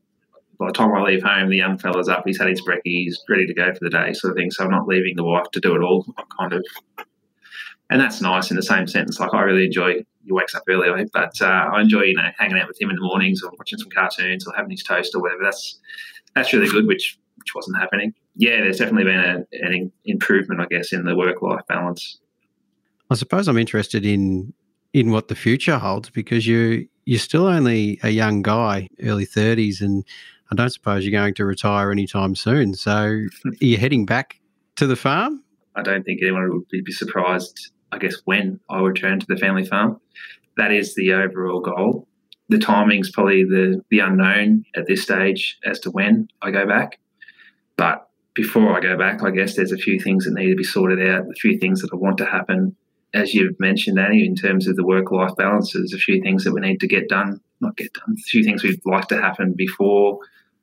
by 0.58 0.66
the 0.66 0.72
time 0.72 0.92
I 0.92 1.02
leave 1.02 1.22
home, 1.22 1.50
the 1.50 1.56
young 1.56 1.78
fella's 1.78 2.08
up, 2.08 2.24
he's 2.26 2.38
had 2.38 2.48
his 2.48 2.60
brekkie, 2.62 2.80
he's 2.84 3.22
ready 3.28 3.46
to 3.46 3.54
go 3.54 3.72
for 3.72 3.78
the 3.80 3.90
day, 3.90 4.12
sort 4.12 4.32
of 4.32 4.36
thing. 4.36 4.50
So 4.50 4.64
I'm 4.64 4.70
not 4.70 4.88
leaving 4.88 5.14
the 5.16 5.24
wife 5.24 5.50
to 5.52 5.60
do 5.60 5.76
it 5.76 5.82
all. 5.82 6.04
I'm 6.18 6.24
kind 6.38 6.52
of, 6.52 6.66
and 7.90 8.00
that's 8.00 8.20
nice 8.20 8.50
in 8.50 8.56
the 8.56 8.62
same 8.62 8.86
sentence. 8.86 9.20
Like 9.20 9.32
I 9.32 9.42
really 9.42 9.66
enjoy. 9.66 10.04
He 10.24 10.32
wakes 10.32 10.54
up 10.54 10.64
early, 10.68 11.06
but 11.12 11.40
uh, 11.40 11.70
I 11.72 11.80
enjoy 11.80 12.02
you 12.02 12.14
know 12.14 12.28
hanging 12.36 12.58
out 12.58 12.68
with 12.68 12.80
him 12.80 12.90
in 12.90 12.96
the 12.96 13.02
mornings 13.02 13.42
or 13.42 13.50
watching 13.56 13.78
some 13.78 13.88
cartoons 13.90 14.46
or 14.46 14.54
having 14.54 14.70
his 14.70 14.82
toast 14.82 15.14
or 15.14 15.22
whatever. 15.22 15.42
That's 15.42 15.78
that's 16.34 16.52
really 16.52 16.68
good, 16.68 16.86
which 16.86 17.18
which 17.36 17.54
wasn't 17.54 17.78
happening. 17.78 18.12
Yeah, 18.34 18.60
there's 18.60 18.78
definitely 18.78 19.04
been 19.04 19.20
a, 19.20 19.64
an 19.64 19.92
improvement, 20.04 20.60
I 20.60 20.66
guess, 20.66 20.92
in 20.92 21.04
the 21.04 21.16
work 21.16 21.40
life 21.40 21.62
balance. 21.68 22.18
I 23.10 23.14
suppose 23.14 23.48
I'm 23.48 23.58
interested 23.58 24.04
in 24.04 24.52
in 24.92 25.12
what 25.12 25.28
the 25.28 25.34
future 25.34 25.78
holds 25.78 26.10
because 26.10 26.46
you 26.46 26.88
you're 27.04 27.18
still 27.18 27.46
only 27.46 27.98
a 28.02 28.10
young 28.10 28.42
guy, 28.42 28.86
early 29.02 29.24
30s, 29.24 29.80
and 29.80 30.04
I 30.50 30.54
don't 30.54 30.70
suppose 30.70 31.04
you're 31.04 31.18
going 31.18 31.34
to 31.34 31.44
retire 31.44 31.90
anytime 31.90 32.34
soon. 32.34 32.74
So 32.74 32.92
are 32.92 33.28
you 33.60 33.76
heading 33.76 34.06
back 34.06 34.40
to 34.76 34.86
the 34.86 34.96
farm? 34.96 35.42
I 35.74 35.82
don't 35.82 36.04
think 36.04 36.20
anyone 36.22 36.50
would 36.50 36.84
be 36.84 36.92
surprised, 36.92 37.70
I 37.92 37.98
guess, 37.98 38.16
when 38.24 38.58
I 38.70 38.80
return 38.80 39.20
to 39.20 39.26
the 39.28 39.36
family 39.36 39.64
farm. 39.64 40.00
That 40.56 40.72
is 40.72 40.94
the 40.94 41.12
overall 41.12 41.60
goal. 41.60 42.08
The 42.48 42.58
timing's 42.58 43.10
probably 43.10 43.44
the, 43.44 43.82
the 43.90 44.00
unknown 44.00 44.64
at 44.74 44.86
this 44.86 45.02
stage 45.02 45.58
as 45.64 45.78
to 45.80 45.90
when 45.90 46.28
I 46.40 46.50
go 46.50 46.66
back. 46.66 46.98
But 47.76 48.08
before 48.34 48.76
I 48.76 48.80
go 48.80 48.96
back, 48.96 49.22
I 49.22 49.30
guess 49.30 49.54
there's 49.54 49.72
a 49.72 49.76
few 49.76 50.00
things 50.00 50.24
that 50.24 50.34
need 50.34 50.48
to 50.48 50.56
be 50.56 50.64
sorted 50.64 51.06
out, 51.06 51.26
a 51.30 51.34
few 51.34 51.58
things 51.58 51.82
that 51.82 51.92
I 51.92 51.96
want 51.96 52.18
to 52.18 52.24
happen. 52.24 52.74
As 53.12 53.34
you've 53.34 53.58
mentioned, 53.60 53.98
Annie, 53.98 54.24
in 54.24 54.34
terms 54.34 54.66
of 54.66 54.76
the 54.76 54.84
work 54.84 55.12
life 55.12 55.36
balance, 55.36 55.72
there's 55.72 55.92
a 55.92 55.98
few 55.98 56.22
things 56.22 56.44
that 56.44 56.52
we 56.52 56.60
need 56.60 56.80
to 56.80 56.88
get 56.88 57.08
done, 57.08 57.40
not 57.60 57.76
get 57.76 57.92
done, 57.92 58.16
a 58.18 58.22
few 58.22 58.42
things 58.42 58.62
we'd 58.62 58.80
like 58.84 59.08
to 59.08 59.20
happen 59.20 59.54
before 59.54 60.18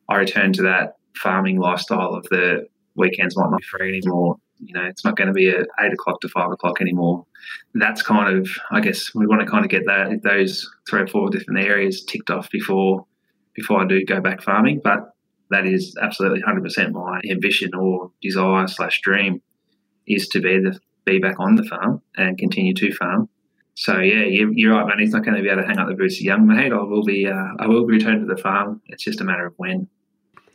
I 0.09 0.15
return 0.15 0.53
to 0.53 0.63
that 0.63 0.97
farming 1.15 1.59
lifestyle 1.59 2.13
of 2.13 2.23
the 2.29 2.67
weekends 2.95 3.37
might 3.37 3.49
not 3.49 3.59
be 3.59 3.65
free 3.65 3.97
anymore. 3.97 4.37
You 4.59 4.73
know, 4.73 4.83
it's 4.83 5.03
not 5.03 5.17
going 5.17 5.27
to 5.27 5.33
be 5.33 5.49
at 5.49 5.67
eight 5.81 5.93
o'clock 5.93 6.21
to 6.21 6.29
five 6.29 6.51
o'clock 6.51 6.79
anymore. 6.79 7.25
That's 7.73 8.01
kind 8.01 8.37
of, 8.37 8.49
I 8.71 8.79
guess, 8.79 9.13
we 9.13 9.27
want 9.27 9.41
to 9.41 9.47
kind 9.47 9.65
of 9.65 9.71
get 9.71 9.85
that 9.85 10.21
those 10.23 10.69
three 10.89 11.01
or 11.01 11.07
four 11.07 11.29
different 11.29 11.59
areas 11.59 12.03
ticked 12.03 12.29
off 12.29 12.49
before 12.49 13.05
before 13.53 13.81
I 13.81 13.87
do 13.87 14.03
go 14.05 14.21
back 14.21 14.41
farming. 14.41 14.81
But 14.83 15.11
that 15.51 15.65
is 15.65 15.95
absolutely 16.01 16.41
100% 16.41 16.91
my 16.91 17.21
ambition 17.29 17.75
or 17.75 18.11
desire 18.21 18.67
slash 18.67 19.01
dream 19.01 19.41
is 20.07 20.27
to 20.29 20.41
be 20.41 20.59
the 20.59 20.79
be 21.05 21.19
back 21.19 21.39
on 21.39 21.55
the 21.55 21.63
farm 21.63 22.01
and 22.17 22.37
continue 22.37 22.73
to 22.73 22.91
farm. 22.93 23.29
So 23.75 23.99
yeah, 23.99 24.23
you're, 24.23 24.51
you're 24.53 24.73
right, 24.73 24.87
man. 24.87 24.99
He's 24.99 25.11
not 25.11 25.25
going 25.25 25.35
to 25.35 25.43
be 25.43 25.49
able 25.49 25.61
to 25.61 25.67
hang 25.67 25.77
up 25.77 25.87
the 25.87 25.95
boots, 25.95 26.21
young 26.21 26.47
mate. 26.47 26.71
I 26.71 26.77
will 26.77 27.03
be. 27.03 27.27
Uh, 27.27 27.47
I 27.59 27.67
will 27.67 27.85
be 27.85 27.95
return 27.95 28.21
to 28.21 28.25
the 28.25 28.41
farm. 28.41 28.81
It's 28.87 29.03
just 29.03 29.19
a 29.19 29.23
matter 29.23 29.45
of 29.45 29.53
when. 29.57 29.87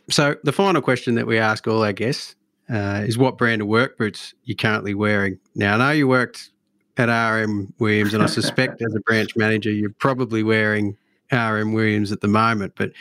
So 0.09 0.35
the 0.43 0.51
final 0.51 0.81
question 0.81 1.15
that 1.15 1.27
we 1.27 1.37
ask 1.37 1.67
all 1.67 1.83
our 1.83 1.93
guests 1.93 2.35
uh, 2.69 3.03
is 3.05 3.17
what 3.17 3.37
brand 3.37 3.61
of 3.61 3.67
work 3.67 3.97
boots 3.97 4.33
you're 4.43 4.55
currently 4.55 4.95
wearing. 4.95 5.39
Now 5.55 5.75
I 5.75 5.77
know 5.77 5.91
you 5.91 6.07
worked 6.07 6.49
at 6.97 7.09
RM 7.09 7.73
Williams, 7.79 8.13
and 8.13 8.23
I 8.23 8.25
suspect 8.25 8.81
as 8.81 8.93
a 8.95 8.99
branch 9.01 9.35
manager 9.35 9.71
you're 9.71 9.91
probably 9.91 10.41
wearing 10.41 10.97
RM 11.31 11.73
Williams 11.73 12.11
at 12.11 12.21
the 12.21 12.27
moment. 12.27 12.73
But 12.75 12.91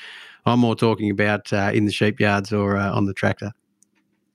I'm 0.45 0.61
more 0.61 0.77
talking 0.77 1.11
about 1.11 1.53
uh, 1.53 1.71
in 1.73 1.87
the 1.87 1.93
sheep 1.93 2.21
yards 2.21 2.53
or 2.53 2.77
uh, 2.77 2.93
on 2.93 3.07
the 3.07 3.15
tractor. 3.15 3.53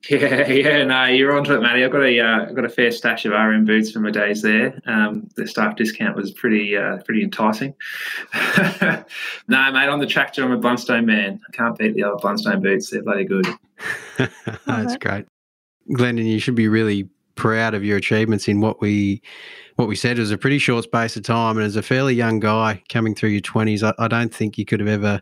Yeah, 0.10 0.46
yeah, 0.48 0.84
no, 0.84 1.04
you're 1.06 1.36
onto 1.36 1.52
it, 1.52 1.60
Matty. 1.60 1.84
I've 1.84 1.90
got 1.90 2.02
a, 2.02 2.20
uh, 2.20 2.52
got 2.52 2.64
a 2.64 2.68
fair 2.68 2.92
stash 2.92 3.24
of 3.24 3.32
RM 3.32 3.64
boots 3.64 3.90
from 3.90 4.02
my 4.02 4.10
days 4.10 4.40
there. 4.40 4.80
Um, 4.86 5.28
the 5.34 5.48
staff 5.48 5.74
discount 5.74 6.14
was 6.14 6.30
pretty, 6.30 6.76
uh, 6.76 6.98
pretty 6.98 7.24
enticing. 7.24 7.74
no, 8.34 9.72
mate, 9.72 9.88
on 9.88 9.98
the 9.98 10.06
tractor, 10.06 10.44
I'm 10.44 10.52
a 10.52 10.58
Blundstone 10.58 11.06
man. 11.06 11.40
I 11.48 11.56
can't 11.56 11.76
beat 11.76 11.94
the 11.94 12.04
old 12.04 12.22
Blundstone 12.22 12.62
boots. 12.62 12.90
They're 12.90 13.02
bloody 13.02 13.24
good. 13.24 13.46
That's 14.66 14.96
great, 14.96 15.26
Glendon. 15.92 16.26
You 16.26 16.38
should 16.38 16.54
be 16.54 16.68
really 16.68 17.08
proud 17.34 17.74
of 17.74 17.84
your 17.84 17.96
achievements 17.96 18.48
in 18.48 18.60
what 18.60 18.80
we 18.80 19.22
what 19.74 19.88
we 19.88 19.96
said 19.96 20.18
was 20.18 20.30
a 20.30 20.38
pretty 20.38 20.58
short 20.58 20.84
space 20.84 21.16
of 21.16 21.24
time. 21.24 21.56
And 21.56 21.66
as 21.66 21.76
a 21.76 21.82
fairly 21.82 22.14
young 22.14 22.40
guy 22.40 22.82
coming 22.88 23.14
through 23.14 23.30
your 23.30 23.40
twenties, 23.40 23.82
I, 23.82 23.92
I 23.98 24.08
don't 24.08 24.34
think 24.34 24.56
you 24.56 24.64
could 24.64 24.80
have 24.80 24.88
ever 24.88 25.20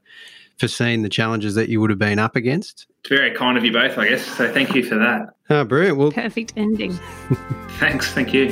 foreseen 0.59 1.03
the 1.03 1.09
challenges 1.09 1.55
that 1.55 1.69
you 1.69 1.81
would 1.81 1.91
have 1.91 1.99
been 1.99 2.19
up 2.19 2.37
against. 2.37 2.87
It's 3.01 3.09
very 3.09 3.33
kind 3.33 3.59
of 3.59 3.65
you 3.65 3.73
both, 3.73 3.99
I 3.99 4.09
guess. 4.09 4.25
So 4.25 4.53
thank 4.53 4.75
you 4.75 4.83
for 4.83 4.97
that. 4.97 5.35
Oh, 5.51 5.65
brilliant. 5.65 5.99
Well, 5.99 6.13
perfect 6.13 6.53
ending. 6.57 6.93
Thanks. 7.79 8.13
Thank 8.13 8.33
you. 8.33 8.51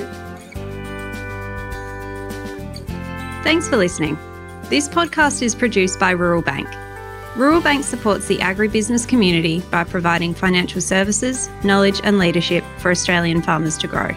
Thanks 3.43 3.69
for 3.69 3.77
listening. 3.77 4.17
This 4.65 4.89
podcast 4.89 5.43
is 5.43 5.55
produced 5.55 5.99
by 5.99 6.11
Rural 6.11 6.43
Bank. 6.43 6.69
Rural 7.37 7.63
Bank 7.63 7.83
supports 7.85 8.27
the 8.27 8.39
agribusiness 8.39 9.09
community 9.09 9.61
by 9.71 9.85
providing 9.85 10.35
financial 10.35 10.81
services, 10.83 11.49
knowledge, 11.65 12.01
and 12.05 12.19
leadership 12.19 12.63
for 12.79 12.91
Australian 12.91 13.41
farmers 13.41 13.79
to 13.79 13.87
grow. 13.87 14.11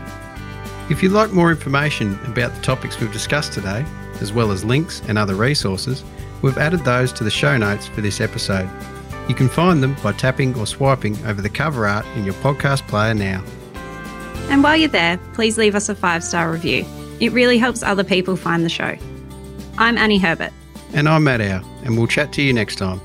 If 0.90 1.02
you'd 1.02 1.14
like 1.14 1.32
more 1.32 1.50
information 1.50 2.20
about 2.26 2.54
the 2.54 2.62
topics 2.62 3.00
we've 3.00 3.12
discussed 3.14 3.54
today, 3.54 3.86
as 4.22 4.34
well 4.34 4.52
as 4.52 4.64
links 4.64 5.02
and 5.08 5.18
other 5.18 5.34
resources, 5.34 6.04
We've 6.42 6.58
added 6.58 6.82
those 6.86 7.12
to 7.14 7.24
the 7.24 7.32
show 7.32 7.58
notes 7.58 7.88
for 7.88 8.02
this 8.02 8.22
episode. 8.22 8.70
You 9.28 9.36
can 9.36 9.50
find 9.50 9.82
them 9.82 9.96
by 10.04 10.12
tapping 10.12 10.56
or 10.58 10.68
swiping 10.68 11.18
over 11.26 11.42
the 11.42 11.50
cover 11.50 11.88
art 11.88 12.06
in 12.16 12.26
your 12.26 12.36
podcast 12.36 12.88
player 12.88 13.14
now. 13.14 13.44
And 14.50 14.64
while 14.64 14.78
you're 14.78 14.90
there, 14.90 15.18
please 15.34 15.58
leave 15.58 15.74
us 15.74 15.90
a 15.90 15.96
five 15.96 16.24
star 16.24 16.52
review. 16.52 16.86
It 17.20 17.32
really 17.32 17.58
helps 17.58 17.82
other 17.82 18.04
people 18.04 18.36
find 18.36 18.64
the 18.64 18.70
show. 18.70 18.96
I'm 19.78 19.98
Annie 19.98 20.20
Herbert. 20.20 20.52
And 20.94 21.10
I'm 21.10 21.24
Matt 21.24 21.42
Howe, 21.42 21.64
and 21.84 21.98
we'll 21.98 22.08
chat 22.08 22.32
to 22.34 22.42
you 22.42 22.54
next 22.54 22.76
time. 22.76 23.02